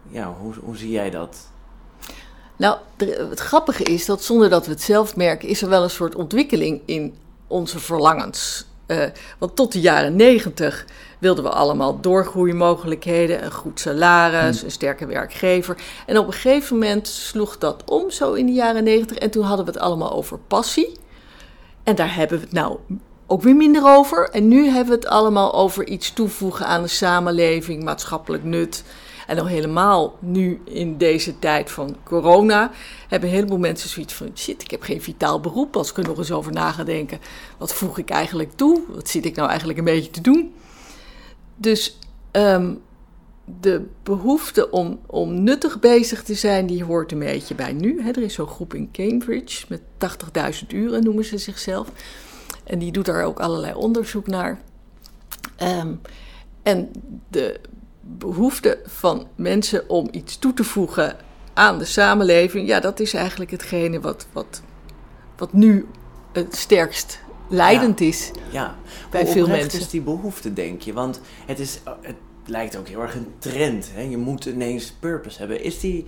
[0.09, 1.51] ja, hoe, hoe zie jij dat?
[2.57, 2.78] Nou,
[3.30, 6.14] het grappige is dat zonder dat we het zelf merken, is er wel een soort
[6.14, 7.14] ontwikkeling in
[7.47, 8.66] onze verlangens.
[8.87, 9.05] Uh,
[9.39, 10.84] want tot de jaren negentig
[11.18, 14.64] wilden we allemaal doorgroeimogelijkheden, een goed salaris, hmm.
[14.64, 15.76] een sterke werkgever.
[16.07, 19.16] En op een gegeven moment sloeg dat om, zo in de jaren negentig.
[19.16, 20.93] En toen hadden we het allemaal over passie.
[21.82, 22.78] En daar hebben we het nou
[23.26, 24.28] ook weer minder over.
[24.30, 28.84] En nu hebben we het allemaal over iets toevoegen aan de samenleving, maatschappelijk nut.
[29.27, 32.70] En al helemaal nu in deze tijd van corona
[33.09, 35.77] hebben een heleboel mensen zoiets van: shit, ik heb geen vitaal beroep.
[35.77, 37.18] Als ik er nog eens over na ga denken,
[37.59, 38.83] wat voeg ik eigenlijk toe?
[38.89, 40.55] Wat zit ik nou eigenlijk een beetje te doen?
[41.57, 41.99] Dus
[42.33, 42.83] um,
[43.61, 47.99] de behoefte om, om nuttig bezig te zijn, die hoort een beetje bij nu.
[48.09, 49.81] er is zo'n groep in Cambridge met
[50.62, 51.89] 80.000 uren, noemen ze zichzelf.
[52.64, 54.61] En die doet daar ook allerlei onderzoek naar.
[55.62, 56.01] Um,
[56.62, 56.91] en
[57.29, 57.61] de
[58.09, 61.16] behoefte van mensen om iets toe te voegen
[61.54, 64.62] aan de samenleving, ja, dat is eigenlijk hetgene wat, wat,
[65.36, 65.86] wat nu
[66.32, 68.76] het sterkst leidend is ja.
[69.11, 69.80] bij Hoe veel mensen.
[69.80, 70.92] is die behoefte, denk je?
[70.92, 73.90] Want het, is, het lijkt ook heel erg een trend.
[73.92, 74.00] Hè?
[74.00, 75.62] Je moet ineens purpose hebben.
[75.62, 76.04] Is die,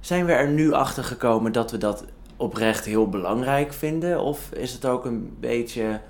[0.00, 2.04] zijn we er nu achter gekomen dat we dat
[2.36, 4.20] oprecht heel belangrijk vinden?
[4.20, 6.00] Of is het ook een beetje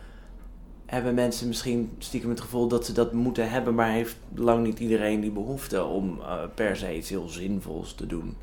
[0.91, 4.78] hebben mensen misschien stiekem het gevoel dat ze dat moeten hebben, maar heeft lang niet
[4.78, 8.36] iedereen die behoefte om uh, per se iets heel zinvols te doen?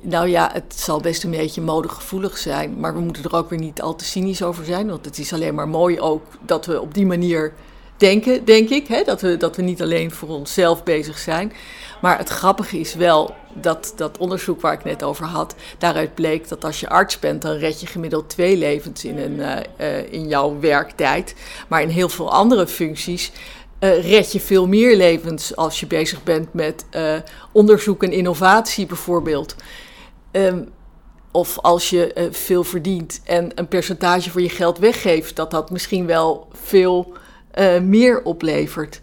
[0.00, 3.58] Nou ja, het zal best een beetje modegevoelig zijn, maar we moeten er ook weer
[3.58, 6.80] niet al te cynisch over zijn, want het is alleen maar mooi ook dat we
[6.80, 7.52] op die manier
[7.96, 8.86] denken, denk ik.
[8.86, 9.02] Hè?
[9.02, 11.52] Dat, we, dat we niet alleen voor onszelf bezig zijn.
[12.00, 16.48] Maar het grappige is wel dat dat onderzoek waar ik net over had, daaruit bleek
[16.48, 20.28] dat als je arts bent, dan red je gemiddeld twee levens in, een, uh, in
[20.28, 21.34] jouw werktijd.
[21.68, 23.32] Maar in heel veel andere functies
[23.80, 26.84] uh, red je veel meer levens als je bezig bent met
[27.52, 29.54] onderzoek en innovatie bijvoorbeeld.
[30.32, 30.68] Um,
[31.32, 36.06] of als je veel verdient en een percentage voor je geld weggeeft, dat dat misschien
[36.06, 37.12] wel veel
[37.82, 39.00] meer oplevert.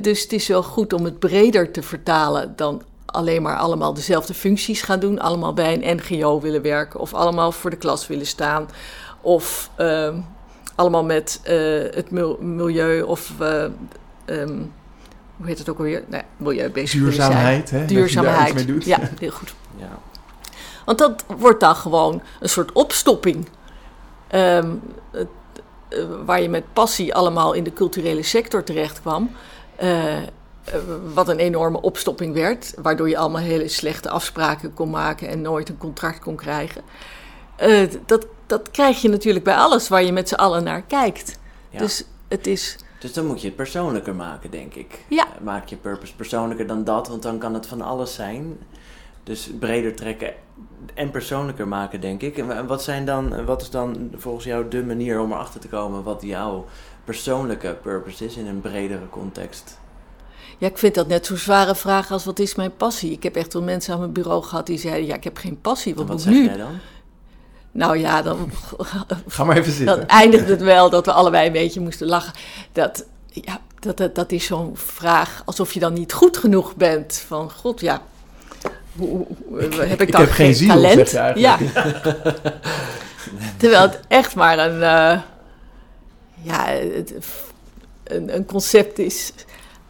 [0.00, 4.34] Dus het is wel goed om het breder te vertalen dan alleen maar allemaal dezelfde
[4.34, 8.26] functies gaan doen, allemaal bij een NGO willen werken of allemaal voor de klas willen
[8.26, 8.68] staan
[9.20, 10.14] of uh,
[10.74, 11.50] allemaal met uh,
[11.94, 12.10] het
[12.40, 13.64] milieu of uh,
[14.26, 14.72] um,
[15.36, 16.04] hoe heet het ook alweer?
[16.06, 17.84] Nee, milieu bezig Duurzaamheid, hè?
[17.84, 18.54] Duurzaamheid.
[18.54, 18.84] Mee doet.
[18.84, 19.54] Ja, heel goed.
[19.76, 19.98] Ja.
[20.84, 23.48] Want dat wordt dan gewoon een soort opstopping.
[24.34, 25.28] Um, het,
[26.24, 29.30] waar je met passie allemaal in de culturele sector terecht kwam.
[29.82, 30.22] Uh,
[30.64, 30.80] eh,
[31.14, 35.68] wat een enorme opstopping werd, waardoor je allemaal hele slechte afspraken kon maken en nooit
[35.68, 36.82] een contract kon krijgen.
[37.62, 41.38] Uh, dat, dat krijg je natuurlijk bij alles waar je met z'n allen naar kijkt.
[41.70, 42.76] Dus het is.
[42.98, 45.04] Dus dan moet je het persoonlijker maken, denk ik.
[45.08, 45.26] Ja.
[45.42, 48.58] Maak je purpose persoonlijker dan dat, want dan kan het van alles zijn.
[49.22, 50.34] Dus breder trekken
[50.94, 52.38] en persoonlijker maken, denk ik.
[52.38, 56.02] En wat, zijn dan, wat is dan volgens jou de manier om erachter te komen
[56.02, 56.64] wat jouw
[57.04, 59.78] persoonlijke purpose is in een bredere context?
[60.58, 63.12] Ja, ik vind dat net zo'n zware vraag als wat is mijn passie?
[63.12, 65.60] Ik heb echt wel mensen aan mijn bureau gehad die zeiden, ja, ik heb geen
[65.60, 65.94] passie.
[65.94, 66.44] Wat, wat zeg nu?
[66.44, 66.78] jij dan?
[67.70, 68.50] Nou ja, dan...
[69.26, 69.96] Ga maar even zitten.
[69.98, 72.32] Dan eindigt het wel dat we allebei een beetje moesten lachen.
[72.72, 77.24] Dat, ja, dat, dat, dat is zo'n vraag alsof je dan niet goed genoeg bent.
[77.26, 78.02] Van, god, ja,
[78.96, 81.10] hoe, heb ik, ik dan heb geen, ziel, talent?
[81.34, 81.58] ja.
[83.58, 85.20] Terwijl het echt maar een, uh,
[86.44, 86.72] ja,
[88.04, 89.32] een, een concept is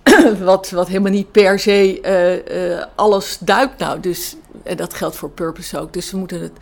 [0.39, 4.01] wat, wat helemaal niet per se eh, eh, alles duidt nou.
[4.01, 5.93] Dus, en dat geldt voor purpose ook.
[5.93, 6.53] Dus we moeten het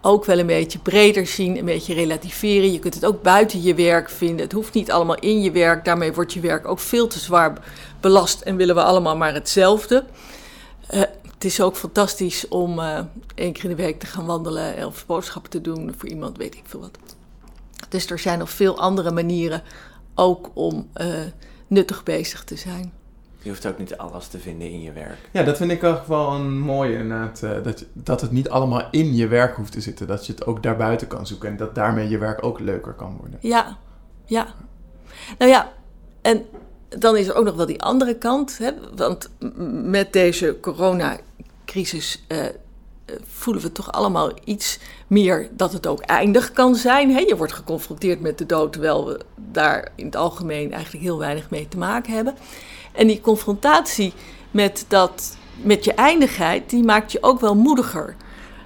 [0.00, 2.72] ook wel een beetje breder zien, een beetje relativeren.
[2.72, 4.44] Je kunt het ook buiten je werk vinden.
[4.44, 5.84] Het hoeft niet allemaal in je werk.
[5.84, 7.52] Daarmee wordt je werk ook veel te zwaar
[8.00, 10.04] belast en willen we allemaal maar hetzelfde.
[10.94, 11.00] Uh,
[11.34, 12.80] het is ook fantastisch om
[13.34, 16.54] één keer in de week te gaan wandelen of boodschappen te doen voor iemand, weet
[16.54, 17.05] ik veel wat.
[17.88, 19.62] Dus er zijn nog veel andere manieren
[20.14, 21.06] ook om uh,
[21.66, 22.92] nuttig bezig te zijn.
[23.42, 25.18] Je hoeft ook niet alles te vinden in je werk.
[25.32, 27.40] Ja, dat vind ik ook wel een mooie inderdaad.
[27.44, 30.06] Uh, dat, dat het niet allemaal in je werk hoeft te zitten.
[30.06, 31.48] Dat je het ook daarbuiten kan zoeken.
[31.48, 33.38] En dat daarmee je werk ook leuker kan worden.
[33.42, 33.78] Ja,
[34.24, 34.46] ja.
[35.38, 35.72] Nou ja,
[36.22, 36.46] en
[36.88, 38.58] dan is er ook nog wel die andere kant.
[38.58, 38.70] Hè?
[38.94, 39.30] Want
[39.82, 42.44] met deze coronacrisis uh,
[43.26, 47.10] voelen we toch allemaal iets meer dat het ook eindig kan zijn.
[47.10, 51.50] Je wordt geconfronteerd met de dood, terwijl we daar in het algemeen eigenlijk heel weinig
[51.50, 52.34] mee te maken hebben.
[52.92, 54.12] En die confrontatie
[54.50, 58.16] met, dat, met je eindigheid, die maakt je ook wel moediger.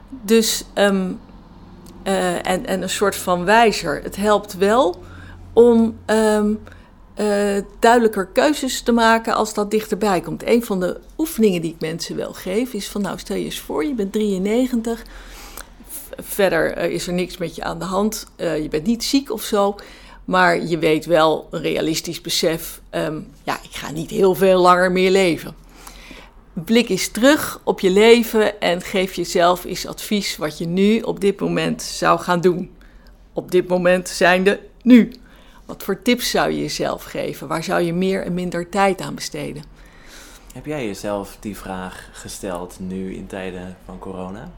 [0.08, 1.20] Dus, um,
[2.04, 4.02] uh, en, en een soort van wijzer.
[4.02, 5.02] Het helpt wel
[5.52, 6.60] om um,
[7.16, 10.46] uh, duidelijker keuzes te maken als dat dichterbij komt.
[10.46, 13.60] Een van de oefeningen die ik mensen wel geef is van nou stel je eens
[13.60, 15.02] voor je bent 93,
[16.16, 19.32] verder uh, is er niks met je aan de hand, uh, je bent niet ziek
[19.32, 19.76] of zo,
[20.24, 24.92] maar je weet wel een realistisch besef, um, ja ik ga niet heel veel langer
[24.92, 25.54] meer leven.
[26.52, 31.20] Blik eens terug op je leven en geef jezelf eens advies wat je nu op
[31.20, 32.70] dit moment zou gaan doen.
[33.32, 35.12] Op dit moment zijnde nu.
[35.70, 37.48] Wat voor tips zou je jezelf geven?
[37.48, 39.62] Waar zou je meer en minder tijd aan besteden?
[40.54, 44.50] Heb jij jezelf die vraag gesteld nu in tijden van corona?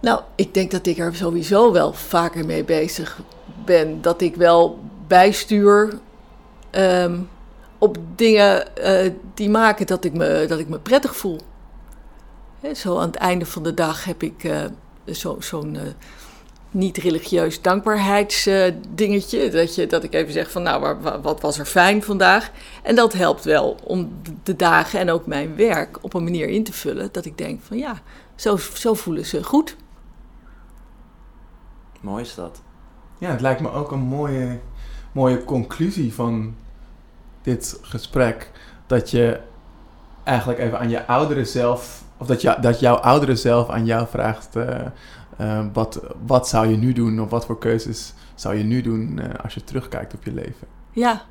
[0.00, 3.20] Nou, ik denk dat ik er sowieso wel vaker mee bezig
[3.64, 4.02] ben.
[4.02, 5.98] Dat ik wel bijstuur
[6.70, 7.28] um,
[7.78, 11.40] op dingen uh, die maken dat ik me, dat ik me prettig voel.
[12.60, 14.64] He, zo aan het einde van de dag heb ik uh,
[15.04, 15.80] zo'n zo uh,
[16.70, 19.50] niet-religieus dankbaarheidsdingetje.
[19.50, 22.50] dat, je, dat ik even zeg van nou, wat was er fijn vandaag?
[22.82, 24.12] En dat helpt wel om
[24.42, 27.08] de dagen en ook mijn werk op een manier in te vullen.
[27.12, 28.00] Dat ik denk van ja,
[28.34, 29.76] zo, zo voelen ze goed.
[32.00, 32.62] Mooi is dat.
[33.18, 34.58] Ja, het lijkt me ook een mooie,
[35.12, 36.54] mooie conclusie van
[37.42, 38.50] dit gesprek.
[38.86, 39.40] Dat je
[40.24, 44.06] eigenlijk even aan je oudere zelf, of dat, je, dat jouw oudere zelf aan jou
[44.08, 44.80] vraagt: uh,
[45.40, 49.18] uh, wat, wat zou je nu doen, of wat voor keuzes zou je nu doen
[49.18, 50.66] uh, als je terugkijkt op je leven?
[50.92, 51.22] Ja.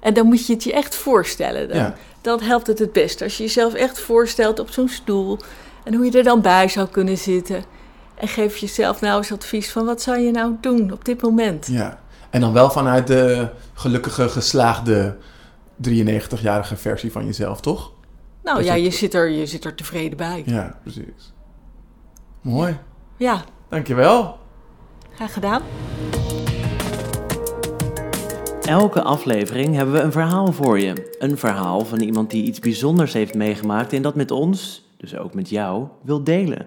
[0.00, 1.68] en dan moet je het je echt voorstellen.
[1.68, 1.94] Dan, ja.
[2.20, 3.22] dan helpt het het best.
[3.22, 5.38] Als je jezelf echt voorstelt op zo'n stoel
[5.84, 7.64] en hoe je er dan bij zou kunnen zitten.
[8.14, 11.66] En geef jezelf nou eens advies van wat zou je nou doen op dit moment.
[11.66, 12.00] Ja,
[12.30, 15.16] en dan wel vanuit de gelukkige, geslaagde
[15.88, 17.92] 93-jarige versie van jezelf, toch?
[18.42, 20.42] Nou dat ja, je, je, zit er, je zit er tevreden bij.
[20.46, 21.32] Ja, precies.
[22.40, 22.70] Mooi.
[22.70, 22.89] Ja.
[23.68, 24.38] Dankjewel.
[25.14, 25.62] Graag gedaan.
[28.60, 31.16] Elke aflevering hebben we een verhaal voor je.
[31.18, 35.34] Een verhaal van iemand die iets bijzonders heeft meegemaakt en dat met ons, dus ook
[35.34, 36.66] met jou, wil delen.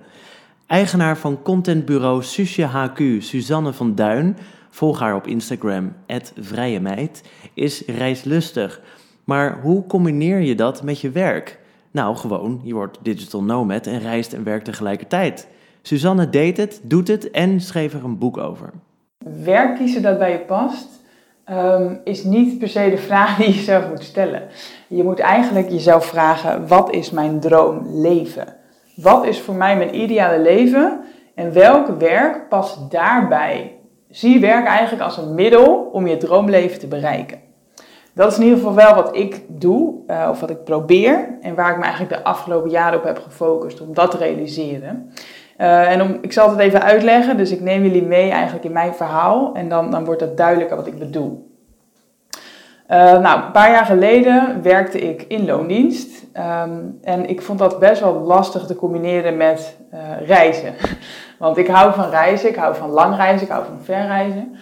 [0.67, 4.37] Eigenaar van contentbureau Susje HQ, Suzanne van Duin,
[4.69, 5.93] volg haar op Instagram,
[6.39, 7.23] Vrije Meid,
[7.53, 8.81] is reislustig.
[9.23, 11.59] Maar hoe combineer je dat met je werk?
[11.91, 15.47] Nou, gewoon, je wordt digital nomad en reist en werkt tegelijkertijd.
[15.85, 18.69] Suzanne deed het, doet het en schreef er een boek over.
[19.43, 20.87] Werk kiezen dat bij je past,
[21.49, 24.47] um, is niet per se de vraag die je zelf moet stellen.
[24.87, 28.55] Je moet eigenlijk jezelf vragen: wat is mijn droomleven?
[28.95, 30.99] Wat is voor mij mijn ideale leven
[31.35, 33.77] en welk werk past daarbij?
[34.09, 37.39] Zie werk eigenlijk als een middel om je droomleven te bereiken.
[38.13, 41.55] Dat is in ieder geval wel wat ik doe, uh, of wat ik probeer, en
[41.55, 45.11] waar ik me eigenlijk de afgelopen jaren op heb gefocust om dat te realiseren.
[45.57, 48.71] Uh, en om, ik zal het even uitleggen, dus ik neem jullie mee eigenlijk in
[48.71, 51.51] mijn verhaal en dan, dan wordt het duidelijker wat ik bedoel.
[52.89, 57.79] Uh, nou, een paar jaar geleden werkte ik in loondienst um, en ik vond dat
[57.79, 60.73] best wel lastig te combineren met uh, reizen.
[61.39, 64.55] Want ik hou van reizen, ik hou van lang reizen, ik hou van ver reizen.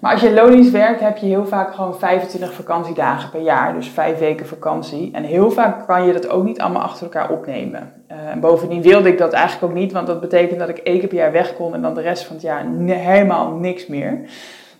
[0.00, 3.74] Maar als je loondienst werkt, heb je heel vaak gewoon 25 vakantiedagen per jaar.
[3.74, 5.10] Dus vijf weken vakantie.
[5.12, 7.92] En heel vaak kan je dat ook niet allemaal achter elkaar opnemen.
[8.12, 10.98] Uh, en bovendien wilde ik dat eigenlijk ook niet, want dat betekent dat ik één
[10.98, 14.20] keer per jaar weg kon en dan de rest van het jaar helemaal niks meer.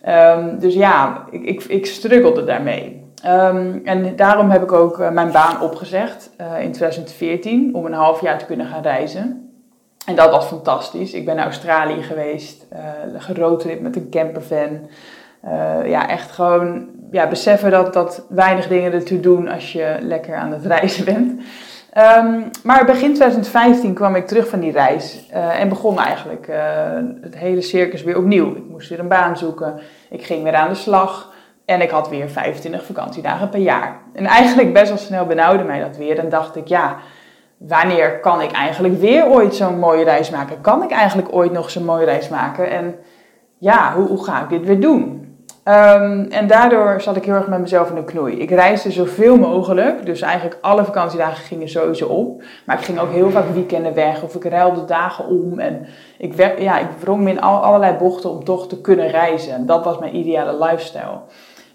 [0.07, 3.05] Um, dus ja, ik, ik, ik struggelde daarmee.
[3.25, 7.93] Um, en daarom heb ik ook uh, mijn baan opgezegd uh, in 2014 om een
[7.93, 9.46] half jaar te kunnen gaan reizen.
[10.07, 11.13] En dat was fantastisch.
[11.13, 14.89] Ik ben naar Australië geweest, uh, met een campervan.
[15.45, 20.35] Uh, ja, echt gewoon ja, beseffen dat, dat weinig dingen ertoe doen als je lekker
[20.35, 21.41] aan het reizen bent.
[21.91, 26.47] Ehm, maar begin 2015 kwam ik terug van die reis uh, en begon eigenlijk
[27.21, 28.55] het hele circus weer opnieuw.
[28.55, 29.79] Ik moest weer een baan zoeken,
[30.09, 31.33] ik ging weer aan de slag
[31.65, 33.99] en ik had weer 25 vakantiedagen per jaar.
[34.13, 36.97] En eigenlijk best wel snel benauwde mij dat weer en dacht ik, ja,
[37.57, 40.61] wanneer kan ik eigenlijk weer ooit zo'n mooie reis maken?
[40.61, 42.69] Kan ik eigenlijk ooit nog zo'n mooie reis maken?
[42.69, 42.95] En
[43.57, 45.25] ja, hoe, hoe ga ik dit weer doen?
[45.67, 48.39] Um, en daardoor zat ik heel erg met mezelf in de knoei.
[48.39, 52.43] Ik reisde zoveel mogelijk, dus eigenlijk alle vakantiedagen gingen sowieso op.
[52.65, 55.59] Maar ik ging ook heel vaak weekenden weg of ik ruilde dagen om.
[55.59, 55.85] En
[56.17, 59.65] ik, ja, ik wrong me in al, allerlei bochten om toch te kunnen reizen.
[59.65, 61.19] Dat was mijn ideale lifestyle.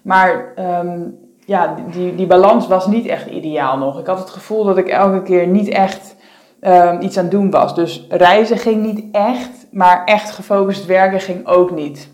[0.01, 3.99] Maar um, ja, die, die balans was niet echt ideaal nog.
[3.99, 6.15] Ik had het gevoel dat ik elke keer niet echt
[6.61, 7.75] um, iets aan het doen was.
[7.75, 12.09] Dus reizen ging niet echt, maar echt gefocust werken ging ook niet.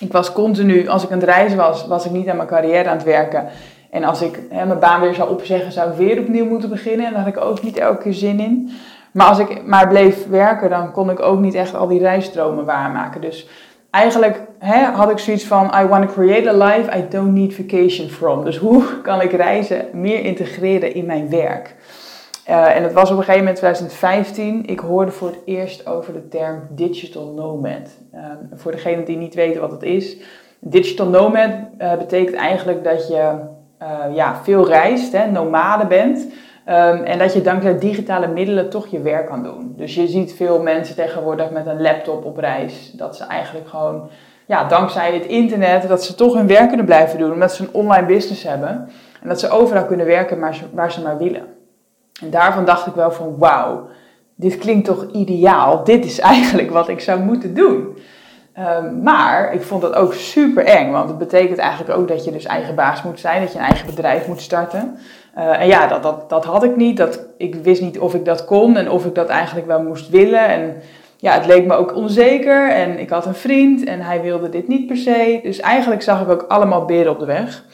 [0.00, 2.88] Ik was continu, als ik aan het reizen was, was ik niet aan mijn carrière
[2.88, 3.48] aan het werken.
[3.90, 7.06] En als ik mijn baan weer zou opzeggen, zou ik weer opnieuw moeten beginnen.
[7.06, 8.70] En daar had ik ook niet elke keer zin in.
[9.12, 12.64] Maar als ik maar bleef werken, dan kon ik ook niet echt al die reisstromen
[12.64, 13.20] waarmaken.
[13.20, 13.48] Dus
[13.96, 17.54] eigenlijk hè, had ik zoiets van: I want to create a life I don't need
[17.54, 18.44] vacation from.
[18.44, 21.74] Dus hoe kan ik reizen meer integreren in mijn werk?
[22.48, 24.66] Uh, en het was op een gegeven moment 2015.
[24.66, 27.98] Ik hoorde voor het eerst over de term digital nomad.
[28.14, 28.20] Uh,
[28.54, 30.16] voor degenen die niet weten wat het is.
[30.58, 33.32] Digital nomad uh, betekent eigenlijk dat je
[34.14, 36.26] ja, veel reist, hè, nomade bent.
[36.68, 39.74] Um, en dat je dankzij digitale middelen toch je werk kan doen.
[39.76, 42.92] Dus je ziet veel mensen tegenwoordig met een laptop op reis.
[42.92, 44.10] Dat ze eigenlijk gewoon,
[44.46, 47.32] ja, dankzij het internet, dat ze toch hun werk kunnen blijven doen.
[47.32, 48.88] Omdat ze een online business hebben.
[49.22, 51.46] En dat ze overal kunnen werken waar ze, waar ze maar willen.
[52.22, 53.88] En daarvan dacht ik wel van wauw,
[54.34, 55.84] dit klinkt toch ideaal.
[55.84, 57.96] Dit is eigenlijk wat ik zou moeten doen.
[58.58, 62.30] Um, maar ik vond dat ook super eng, want het betekent eigenlijk ook dat je
[62.30, 64.98] dus eigen baas moet zijn, dat je een eigen bedrijf moet starten.
[65.38, 66.96] Uh, en ja, dat, dat, dat had ik niet.
[66.96, 70.08] Dat, ik wist niet of ik dat kon en of ik dat eigenlijk wel moest
[70.08, 70.48] willen.
[70.48, 70.76] En
[71.16, 72.70] ja, het leek me ook onzeker.
[72.70, 75.40] En ik had een vriend en hij wilde dit niet per se.
[75.42, 77.64] Dus eigenlijk zag ik ook allemaal beren op de weg.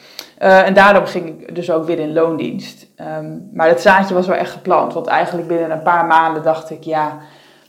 [0.41, 2.87] Uh, en daarom ging ik dus ook weer in loondienst.
[3.17, 4.93] Um, maar het zaadje was wel echt geplant.
[4.93, 7.17] Want eigenlijk binnen een paar maanden dacht ik, ja,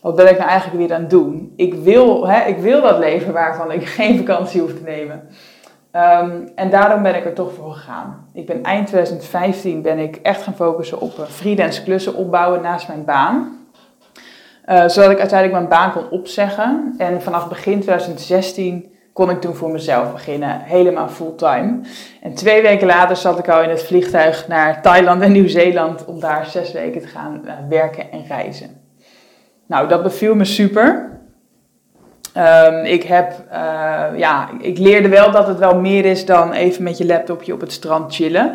[0.01, 1.53] wat ben ik nou eigenlijk weer aan het doen?
[1.57, 5.28] Ik wil, hè, ik wil dat leven waarvan ik geen vakantie hoef te nemen.
[5.97, 8.28] Um, en daarom ben ik er toch voor gegaan.
[8.32, 12.88] Ik ben eind 2015 ben ik echt gaan focussen op uh, freelance klussen opbouwen naast
[12.88, 13.66] mijn baan.
[14.66, 16.95] Uh, zodat ik uiteindelijk mijn baan kon opzeggen.
[16.99, 21.80] En vanaf begin 2016 kon ik toen voor mezelf beginnen, helemaal fulltime.
[22.22, 26.20] En twee weken later zat ik al in het vliegtuig naar Thailand en Nieuw-Zeeland om
[26.20, 28.80] daar zes weken te gaan uh, werken en reizen.
[29.66, 31.13] Nou, dat beviel me super.
[32.37, 36.82] Um, ik, heb, uh, ja, ik leerde wel dat het wel meer is dan even
[36.82, 38.55] met je laptopje op het strand chillen.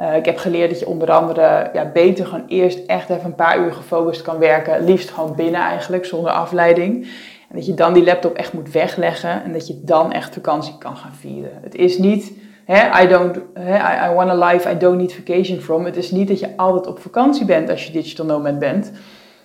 [0.00, 3.34] Uh, ik heb geleerd dat je onder andere ja, beter gewoon eerst echt even een
[3.34, 4.84] paar uur gefocust kan werken.
[4.84, 7.04] Liefst gewoon binnen eigenlijk, zonder afleiding.
[7.48, 10.78] En dat je dan die laptop echt moet wegleggen en dat je dan echt vakantie
[10.78, 11.50] kan gaan vieren.
[11.62, 12.32] Het is niet,
[12.64, 15.84] hè, I, don't, hè, I, I want a life I don't need vacation from.
[15.84, 18.92] Het is niet dat je altijd op vakantie bent als je digital nomad bent.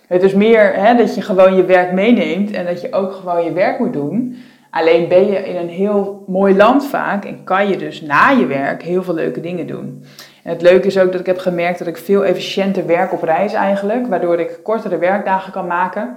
[0.07, 3.43] Het is meer hè, dat je gewoon je werk meeneemt en dat je ook gewoon
[3.43, 4.37] je werk moet doen.
[4.69, 8.45] Alleen ben je in een heel mooi land vaak en kan je dus na je
[8.45, 10.03] werk heel veel leuke dingen doen.
[10.43, 13.23] En het leuke is ook dat ik heb gemerkt dat ik veel efficiënter werk op
[13.23, 16.15] reis eigenlijk, waardoor ik kortere werkdagen kan maken,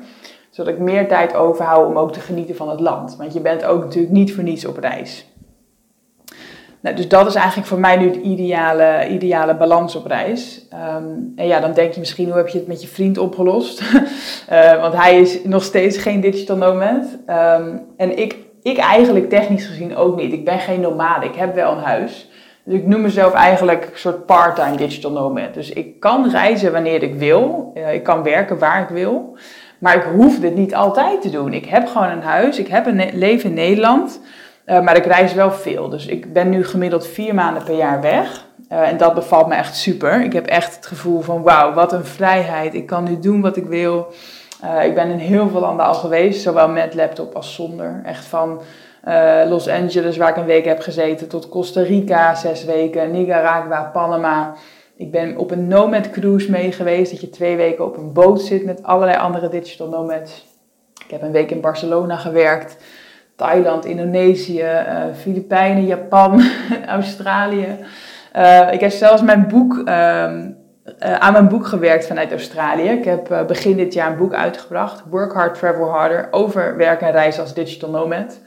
[0.51, 3.17] zodat ik meer tijd overhoud om ook te genieten van het land.
[3.17, 5.33] Want je bent ook natuurlijk niet voor niets op reis.
[6.81, 10.67] Nou, dus dat is eigenlijk voor mij nu de ideale, ideale balans op reis.
[10.73, 13.81] Um, en ja, dan denk je misschien, hoe heb je het met je vriend opgelost?
[13.81, 17.05] uh, want hij is nog steeds geen digital nomad.
[17.27, 20.33] Um, en ik, ik eigenlijk technisch gezien ook niet.
[20.33, 22.31] Ik ben geen nomade, ik heb wel een huis.
[22.65, 25.55] Dus ik noem mezelf eigenlijk een soort part-time digital nomad.
[25.55, 27.73] Dus ik kan reizen wanneer ik wil.
[27.75, 29.37] Uh, ik kan werken waar ik wil.
[29.79, 31.53] Maar ik hoef dit niet altijd te doen.
[31.53, 34.21] Ik heb gewoon een huis, ik heb een leven in Nederland...
[34.69, 35.89] Uh, maar ik reis wel veel.
[35.89, 38.47] Dus ik ben nu gemiddeld vier maanden per jaar weg.
[38.73, 40.25] Uh, en dat bevalt me echt super.
[40.25, 42.75] Ik heb echt het gevoel van wauw, wat een vrijheid.
[42.75, 44.13] Ik kan nu doen wat ik wil.
[44.65, 48.01] Uh, ik ben in heel veel landen al geweest, zowel met laptop als zonder.
[48.05, 48.61] Echt van
[49.49, 54.55] Los Angeles, waar ik een week heb gezeten, tot Costa Rica, zes weken, Nicaragua, Panama.
[54.97, 58.41] Ik ben op een nomad cruise mee geweest, dat je twee weken op een boot
[58.41, 60.47] zit met allerlei andere digital nomads.
[61.05, 62.77] Ik heb een week in Barcelona gewerkt.
[63.39, 66.43] Thailand, Indonesië, uh, Filipijnen, Japan,
[66.87, 67.77] Australië.
[68.37, 69.85] Uh, ik heb zelfs mijn boek, uh,
[70.99, 72.89] aan mijn boek gewerkt vanuit Australië.
[72.89, 77.11] Ik heb begin dit jaar een boek uitgebracht, Work Hard, Travel Harder, over werk en
[77.11, 78.39] reizen als digital nomad.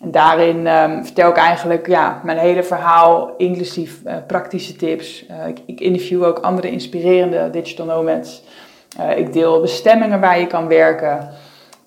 [0.00, 5.26] En daarin ehm, vertel ik eigenlijk ja, mijn hele verhaal, inclusief eh, praktische tips.
[5.26, 8.42] Eh, ik, ik, interview ook andere inspirerende digital nomads.
[9.16, 11.28] Ik deel bestemmingen waar je kan werken.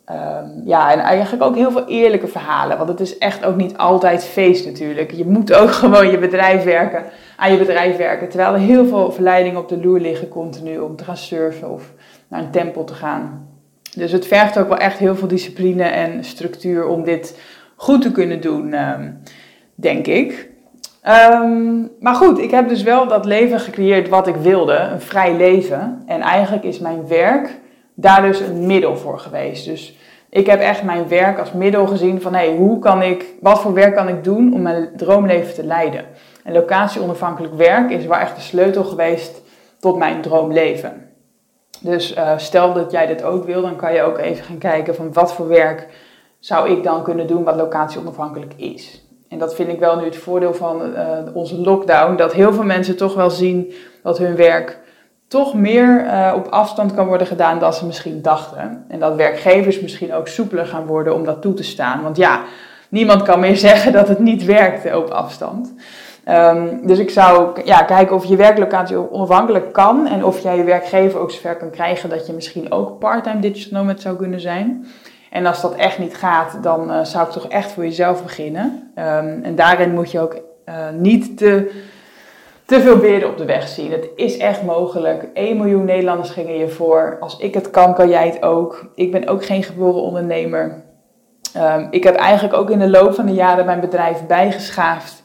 [0.05, 2.77] Ehm, ja, en eigenlijk ook heel veel eerlijke verhalen.
[2.77, 5.11] Want het is echt ook niet altijd feest natuurlijk.
[5.11, 7.03] Je moet ook gewoon je bedrijf werken,
[7.37, 8.29] aan je bedrijf werken.
[8.29, 11.91] Terwijl er heel veel verleidingen op de loer liggen continu om te gaan surfen of
[12.27, 13.47] naar een tempel te gaan.
[13.95, 17.39] Dus het vergt ook wel echt heel veel discipline en structuur om dit
[17.75, 19.11] goed te kunnen doen, ehm,
[19.75, 20.49] denk ik.
[21.01, 25.35] Ehm, maar goed, ik heb dus wel dat leven gecreëerd wat ik wilde, een vrij
[25.35, 26.03] leven.
[26.05, 27.61] En eigenlijk is mijn werk
[27.93, 29.65] daar dus een middel voor geweest.
[29.65, 29.97] Dus
[30.29, 33.73] ik heb echt mijn werk als middel gezien van hey, hoe kan ik, wat voor
[33.73, 36.05] werk kan ik doen om mijn droomleven te leiden.
[36.43, 39.41] En locatie-onafhankelijk werk is wel echt de sleutel geweest
[39.79, 41.09] tot mijn droomleven.
[41.79, 44.95] Dus uh, stel dat jij dit ook wil, dan kan je ook even gaan kijken
[44.95, 45.87] van wat voor werk
[46.39, 49.05] zou ik dan kunnen doen wat locatie-onafhankelijk is.
[49.29, 52.63] En dat vind ik wel nu het voordeel van uh, onze lockdown, dat heel veel
[52.63, 53.73] mensen toch wel zien
[54.03, 54.79] dat hun werk
[55.33, 58.85] toch meer uh, op afstand kan worden gedaan dan ze misschien dachten.
[58.87, 62.03] En dat werkgevers misschien ook soepeler gaan worden om dat toe te staan.
[62.03, 62.41] Want ja,
[62.89, 65.73] niemand kan meer zeggen dat het niet werkt op afstand.
[66.29, 70.63] Um, dus ik zou ja, kijken of je werklocatie onafhankelijk kan en of jij je
[70.63, 74.85] werkgever ook zover kan krijgen dat je misschien ook parttime digital nomad zou kunnen zijn.
[75.29, 78.91] En als dat echt niet gaat, dan uh, zou ik toch echt voor jezelf beginnen.
[78.95, 81.71] Um, en daarin moet je ook uh, niet te
[82.65, 83.91] te veel beelden op de weg zien.
[83.91, 85.27] Het is echt mogelijk.
[85.33, 87.17] 1 miljoen Nederlanders gingen je voor.
[87.19, 88.85] Als ik het kan, kan jij het ook.
[88.95, 90.83] Ik ben ook geen geboren ondernemer.
[91.57, 95.23] Um, ik heb eigenlijk ook in de loop van de jaren mijn bedrijf bijgeschaafd.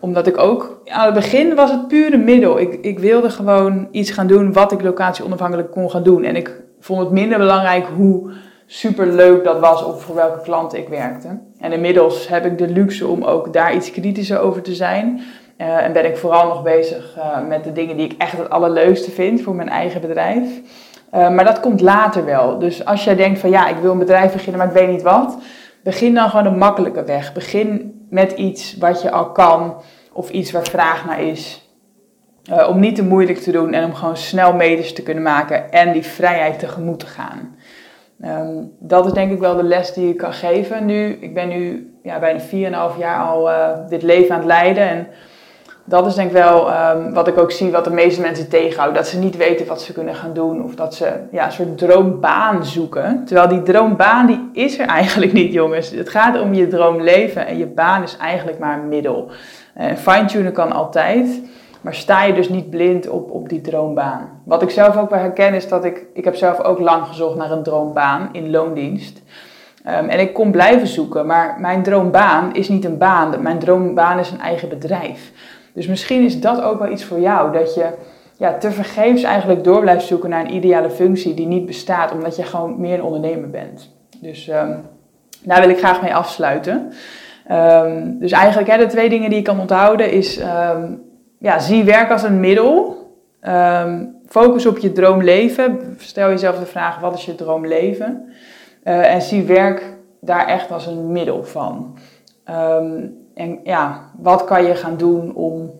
[0.00, 2.58] Omdat ik ook, aan het begin was het pure middel.
[2.58, 6.24] Ik, ik wilde gewoon iets gaan doen wat ik locatie onafhankelijk kon gaan doen.
[6.24, 8.32] En ik vond het minder belangrijk hoe
[8.66, 11.38] super leuk dat was of voor welke klant ik werkte.
[11.58, 15.20] En inmiddels heb ik de luxe om ook daar iets kritischer over te zijn.
[15.60, 18.50] Uh, en ben ik vooral nog bezig uh, met de dingen die ik echt het
[18.50, 20.48] allerleukste vind voor mijn eigen bedrijf.
[21.14, 22.58] Uh, maar dat komt later wel.
[22.58, 25.02] Dus als jij denkt van ja, ik wil een bedrijf beginnen, maar ik weet niet
[25.02, 25.38] wat.
[25.82, 27.32] Begin dan gewoon een makkelijke weg.
[27.32, 29.74] Begin met iets wat je al kan
[30.12, 31.70] of iets waar vraag naar is.
[32.68, 35.92] om niet te moeilijk te doen en om gewoon snel meters te kunnen maken en
[35.92, 37.56] die vrijheid tegemoet te gaan.
[38.24, 41.18] Um, dat is denk ik wel de les die ik kan geven nu.
[41.20, 43.48] Ik ben nu ja, bijna 4,5 jaar al
[43.88, 44.88] dit leven aan het leiden.
[44.88, 45.06] En
[45.90, 48.94] dat is denk ik wel um, wat ik ook zie wat de meeste mensen tegenhoudt.
[48.94, 51.78] Dat ze niet weten wat ze kunnen gaan doen of dat ze ja, een soort
[51.78, 53.24] droombaan zoeken.
[53.24, 55.90] Terwijl die droombaan die is er eigenlijk niet jongens.
[55.90, 59.30] Het gaat om je droomleven en je baan is eigenlijk maar een middel.
[59.80, 61.40] Uh, fine-tunen kan altijd,
[61.80, 64.28] maar sta je dus niet blind op, op die droombaan.
[64.44, 67.36] Wat ik zelf ook wel herken is dat ik, ik heb zelf ook lang gezocht
[67.36, 69.22] naar een droombaan in loondienst.
[69.86, 73.42] Um, en ik kon blijven zoeken, maar mijn droombaan is niet een baan.
[73.42, 75.32] Mijn droombaan is een eigen bedrijf.
[75.74, 77.52] Dus misschien is dat ook wel iets voor jou.
[77.52, 77.88] Dat je
[78.36, 82.42] ja, tevergeefs eigenlijk door blijft zoeken naar een ideale functie die niet bestaat, omdat je
[82.42, 83.94] gewoon meer een ondernemer bent.
[84.20, 84.80] Dus um,
[85.42, 86.92] daar wil ik graag mee afsluiten.
[87.50, 91.02] Um, dus eigenlijk hè, de twee dingen die je kan onthouden is, um,
[91.38, 92.98] ja, zie werk als een middel.
[94.26, 95.96] focus op je droomleven.
[95.98, 98.32] Stel jezelf de vraag, wat is je droomleven?
[98.84, 101.96] Uh, en zie werk daar echt als een middel van.
[103.34, 105.70] En ja, wat kan je gaan doen om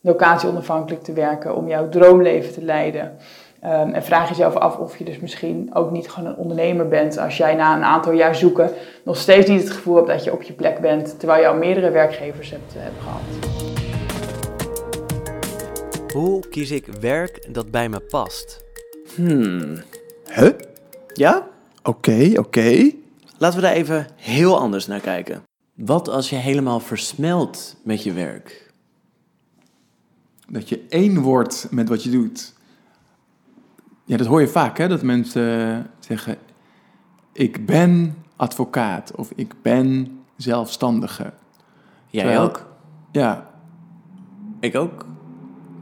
[0.00, 3.16] locatie onafhankelijk te werken, om jouw droomleven te leiden?
[3.64, 7.18] Um, en vraag jezelf af of je dus misschien ook niet gewoon een ondernemer bent
[7.18, 8.70] als jij na een aantal jaar zoeken
[9.04, 11.56] nog steeds niet het gevoel hebt dat je op je plek bent, terwijl je al
[11.56, 13.20] meerdere werkgevers hebt, hebt gehad.
[16.12, 18.64] Hoe kies ik werk dat bij me past?
[19.14, 19.82] Hmm.
[20.34, 20.50] Huh?
[21.12, 21.46] Ja?
[21.82, 22.38] Oké, okay, oké.
[22.38, 22.96] Okay.
[23.38, 25.42] Laten we daar even heel anders naar kijken.
[25.78, 28.72] Wat als je helemaal versmelt met je werk?
[30.48, 32.54] Dat je één wordt met wat je doet.
[34.04, 34.88] Ja, dat hoor je vaak, hè?
[34.88, 36.36] Dat mensen zeggen:
[37.32, 41.32] Ik ben advocaat of ik ben zelfstandige.
[42.06, 42.66] Jij Terwijl, ook?
[43.12, 43.50] Ja.
[44.60, 45.06] Ik ook.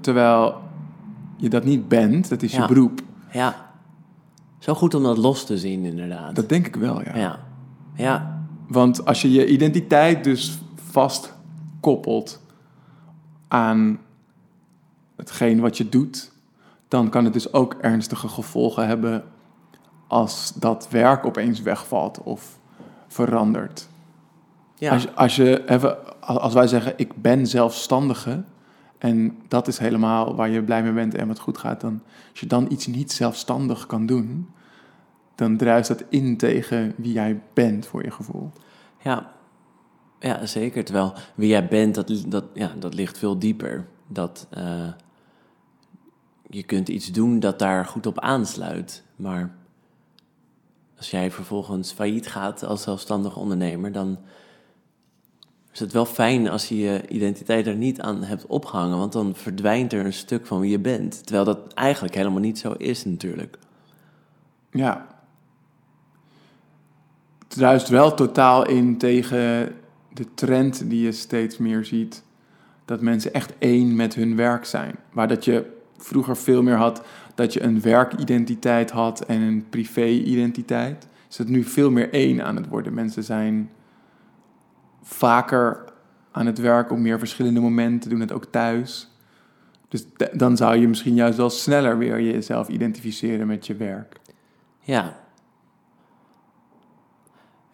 [0.00, 0.62] Terwijl
[1.36, 2.62] je dat niet bent, dat is ja.
[2.62, 3.00] je beroep.
[3.32, 3.70] Ja.
[4.58, 6.34] Zo goed om dat los te zien, inderdaad.
[6.34, 7.16] Dat denk ik wel, ja.
[7.16, 7.38] Ja.
[7.94, 8.35] Ja.
[8.68, 12.40] Want als je je identiteit dus vastkoppelt
[13.48, 13.98] aan
[15.16, 16.32] hetgeen wat je doet,
[16.88, 19.24] dan kan het dus ook ernstige gevolgen hebben
[20.06, 22.58] als dat werk opeens wegvalt of
[23.08, 23.88] verandert.
[24.74, 24.92] Ja.
[24.92, 28.44] Als, als, je even, als wij zeggen, ik ben zelfstandige,
[28.98, 32.00] en dat is helemaal waar je blij mee bent en wat goed gaat, dan
[32.30, 34.48] als je dan iets niet zelfstandig kan doen,
[35.36, 38.50] dan druist dat in tegen wie jij bent voor je gevoel.
[39.02, 39.34] Ja,
[40.20, 40.84] Ja, zeker.
[40.84, 43.86] Terwijl wie jij bent, dat, dat, ja, dat ligt veel dieper.
[44.06, 44.88] Dat uh,
[46.48, 49.04] je kunt iets doen dat daar goed op aansluit.
[49.16, 49.56] Maar
[50.96, 54.18] als jij vervolgens failliet gaat als zelfstandig ondernemer, dan
[55.72, 58.98] is het wel fijn als je je identiteit er niet aan hebt opgehangen.
[58.98, 61.26] Want dan verdwijnt er een stuk van wie je bent.
[61.26, 63.58] Terwijl dat eigenlijk helemaal niet zo is natuurlijk.
[64.70, 65.15] Ja.
[67.56, 69.72] Druist wel totaal in tegen
[70.12, 72.22] de trend die je steeds meer ziet.
[72.84, 74.94] Dat mensen echt één met hun werk zijn.
[75.12, 75.64] Waar dat je
[75.96, 77.02] vroeger veel meer had
[77.34, 81.06] dat je een werkidentiteit had en een privé-identiteit.
[81.28, 82.94] Is het nu veel meer één aan het worden.
[82.94, 83.70] Mensen zijn
[85.02, 85.84] vaker
[86.32, 89.10] aan het werk op meer verschillende momenten, doen het ook thuis.
[89.88, 94.20] Dus dan zou je misschien juist wel sneller weer jezelf identificeren met je werk.
[94.80, 95.16] Ja.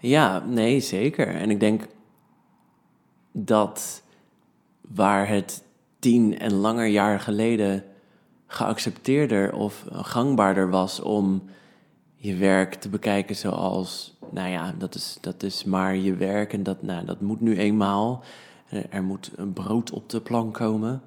[0.02, 1.26] Ja, nee, zeker.
[1.26, 1.86] En ik denk
[3.32, 4.02] dat
[4.80, 5.62] waar het
[5.98, 7.84] tien en langer jaar geleden
[8.46, 11.42] geaccepteerder of gangbaarder was om
[12.16, 16.62] je werk te bekijken zoals, nou ja, dat is, dat is maar je werk en
[16.62, 18.22] dat, nou, dat moet nu eenmaal.
[18.90, 21.02] Er moet een brood op de plank komen.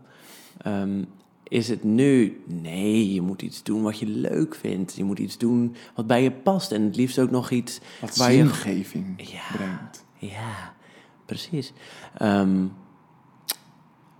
[0.57, 1.03] Ehm,
[1.47, 4.95] is het nu, nee, je moet iets doen wat je leuk vindt.
[4.95, 8.15] Je moet iets doen wat bij je past en het liefst ook nog iets wat
[8.15, 10.05] waar zingeving je ja, brengt.
[10.17, 10.73] Ja,
[11.25, 11.73] precies.
[12.21, 12.73] Um,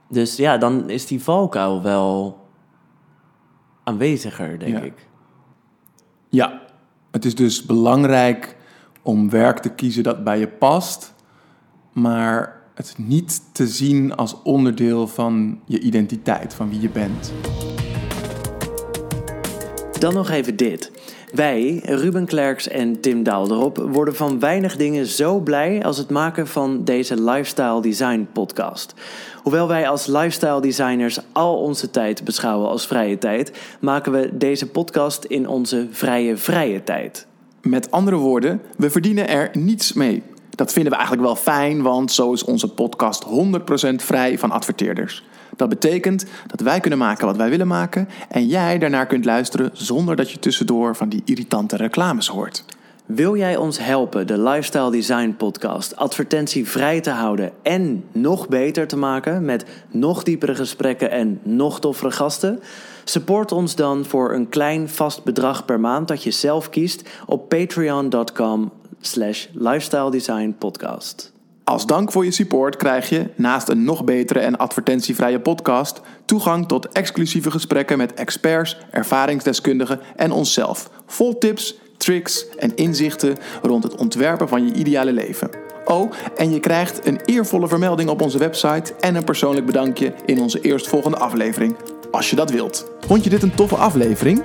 [0.10, 2.40] dus ja, dan is die valkuil wel
[3.84, 5.08] aanweziger, denk ik.
[6.30, 6.62] Ja,
[7.12, 8.58] het is dus belangrijk
[9.02, 11.14] om werk te kiezen dat bij je past,
[11.94, 17.32] maar het niet te zien als onderdeel van je identiteit, van wie je bent.
[20.00, 20.92] Dan nog even dit.
[21.34, 26.48] Wij, Ruben Klerks en Tim Daalderop, worden van weinig dingen zo blij als het maken
[26.48, 28.94] van deze Lifestyle Design podcast.
[29.44, 34.68] Hoewel wij als lifestyle designers al onze tijd beschouwen als vrije tijd, maken we deze
[34.68, 37.28] podcast in onze vrije vrije tijd.
[37.62, 40.24] Met andere woorden, we verdienen er niets mee.
[40.56, 43.28] Dat vinden we eigenlijk wel fijn, want zo is onze podcast 100%
[43.96, 45.24] vrij van adverteerders.
[45.56, 49.70] Dat betekent dat wij kunnen maken wat wij willen maken en jij daarnaar kunt luisteren
[49.74, 52.66] zonder dat je tussendoor van die irritante reclames hoort.
[53.06, 58.98] Wil jij ons helpen de Lifestyle Design Podcast advertentievrij te houden en nog beter te
[58.98, 62.60] maken met nog diepere gesprekken en nog toffere gasten?
[63.04, 67.50] Support ons dan voor een klein vast bedrag per maand dat je zelf kiest op
[67.50, 68.72] patreon.com
[69.06, 71.34] slash lifestyle design podcast.
[71.64, 76.68] Als dank voor je support krijg je, naast een nog betere en advertentievrije podcast, toegang
[76.68, 80.90] tot exclusieve gesprekken met experts, ervaringsdeskundigen en onszelf.
[81.06, 85.50] Vol tips, tricks en inzichten rond het ontwerpen van je ideale leven.
[85.86, 90.42] Oh, en je krijgt een eervolle vermelding op onze website en een persoonlijk bedankje in
[90.42, 91.76] onze eerstvolgende aflevering,
[92.12, 92.92] als je dat wilt.
[93.00, 94.44] Vond je dit een toffe aflevering?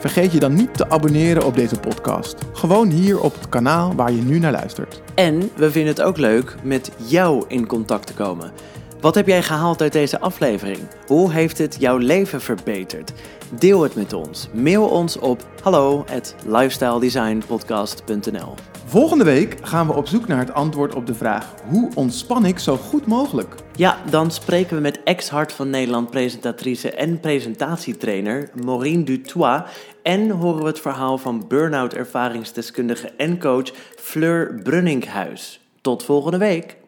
[0.00, 2.36] Vergeet je dan niet te abonneren op deze podcast.
[2.52, 5.02] Gewoon hier op het kanaal waar je nu naar luistert.
[5.14, 8.52] En we vinden het ook leuk met jou in contact te komen.
[9.00, 10.78] Wat heb jij gehaald uit deze aflevering?
[11.06, 13.12] Hoe heeft het jouw leven verbeterd?
[13.58, 14.48] Deel het met ons.
[14.52, 18.54] Mail ons op hallo at lifestyledesignpodcast.nl
[18.86, 22.58] Volgende week gaan we op zoek naar het antwoord op de vraag: hoe ontspan ik
[22.58, 23.54] zo goed mogelijk?
[23.80, 29.62] Ja, dan spreken we met ex-Hart van Nederland presentatrice en presentatietrainer Maureen Dutois
[30.02, 35.60] en horen we het verhaal van burn-out ervaringsdeskundige en coach Fleur Brunninkhuis.
[35.80, 36.79] Tot volgende week.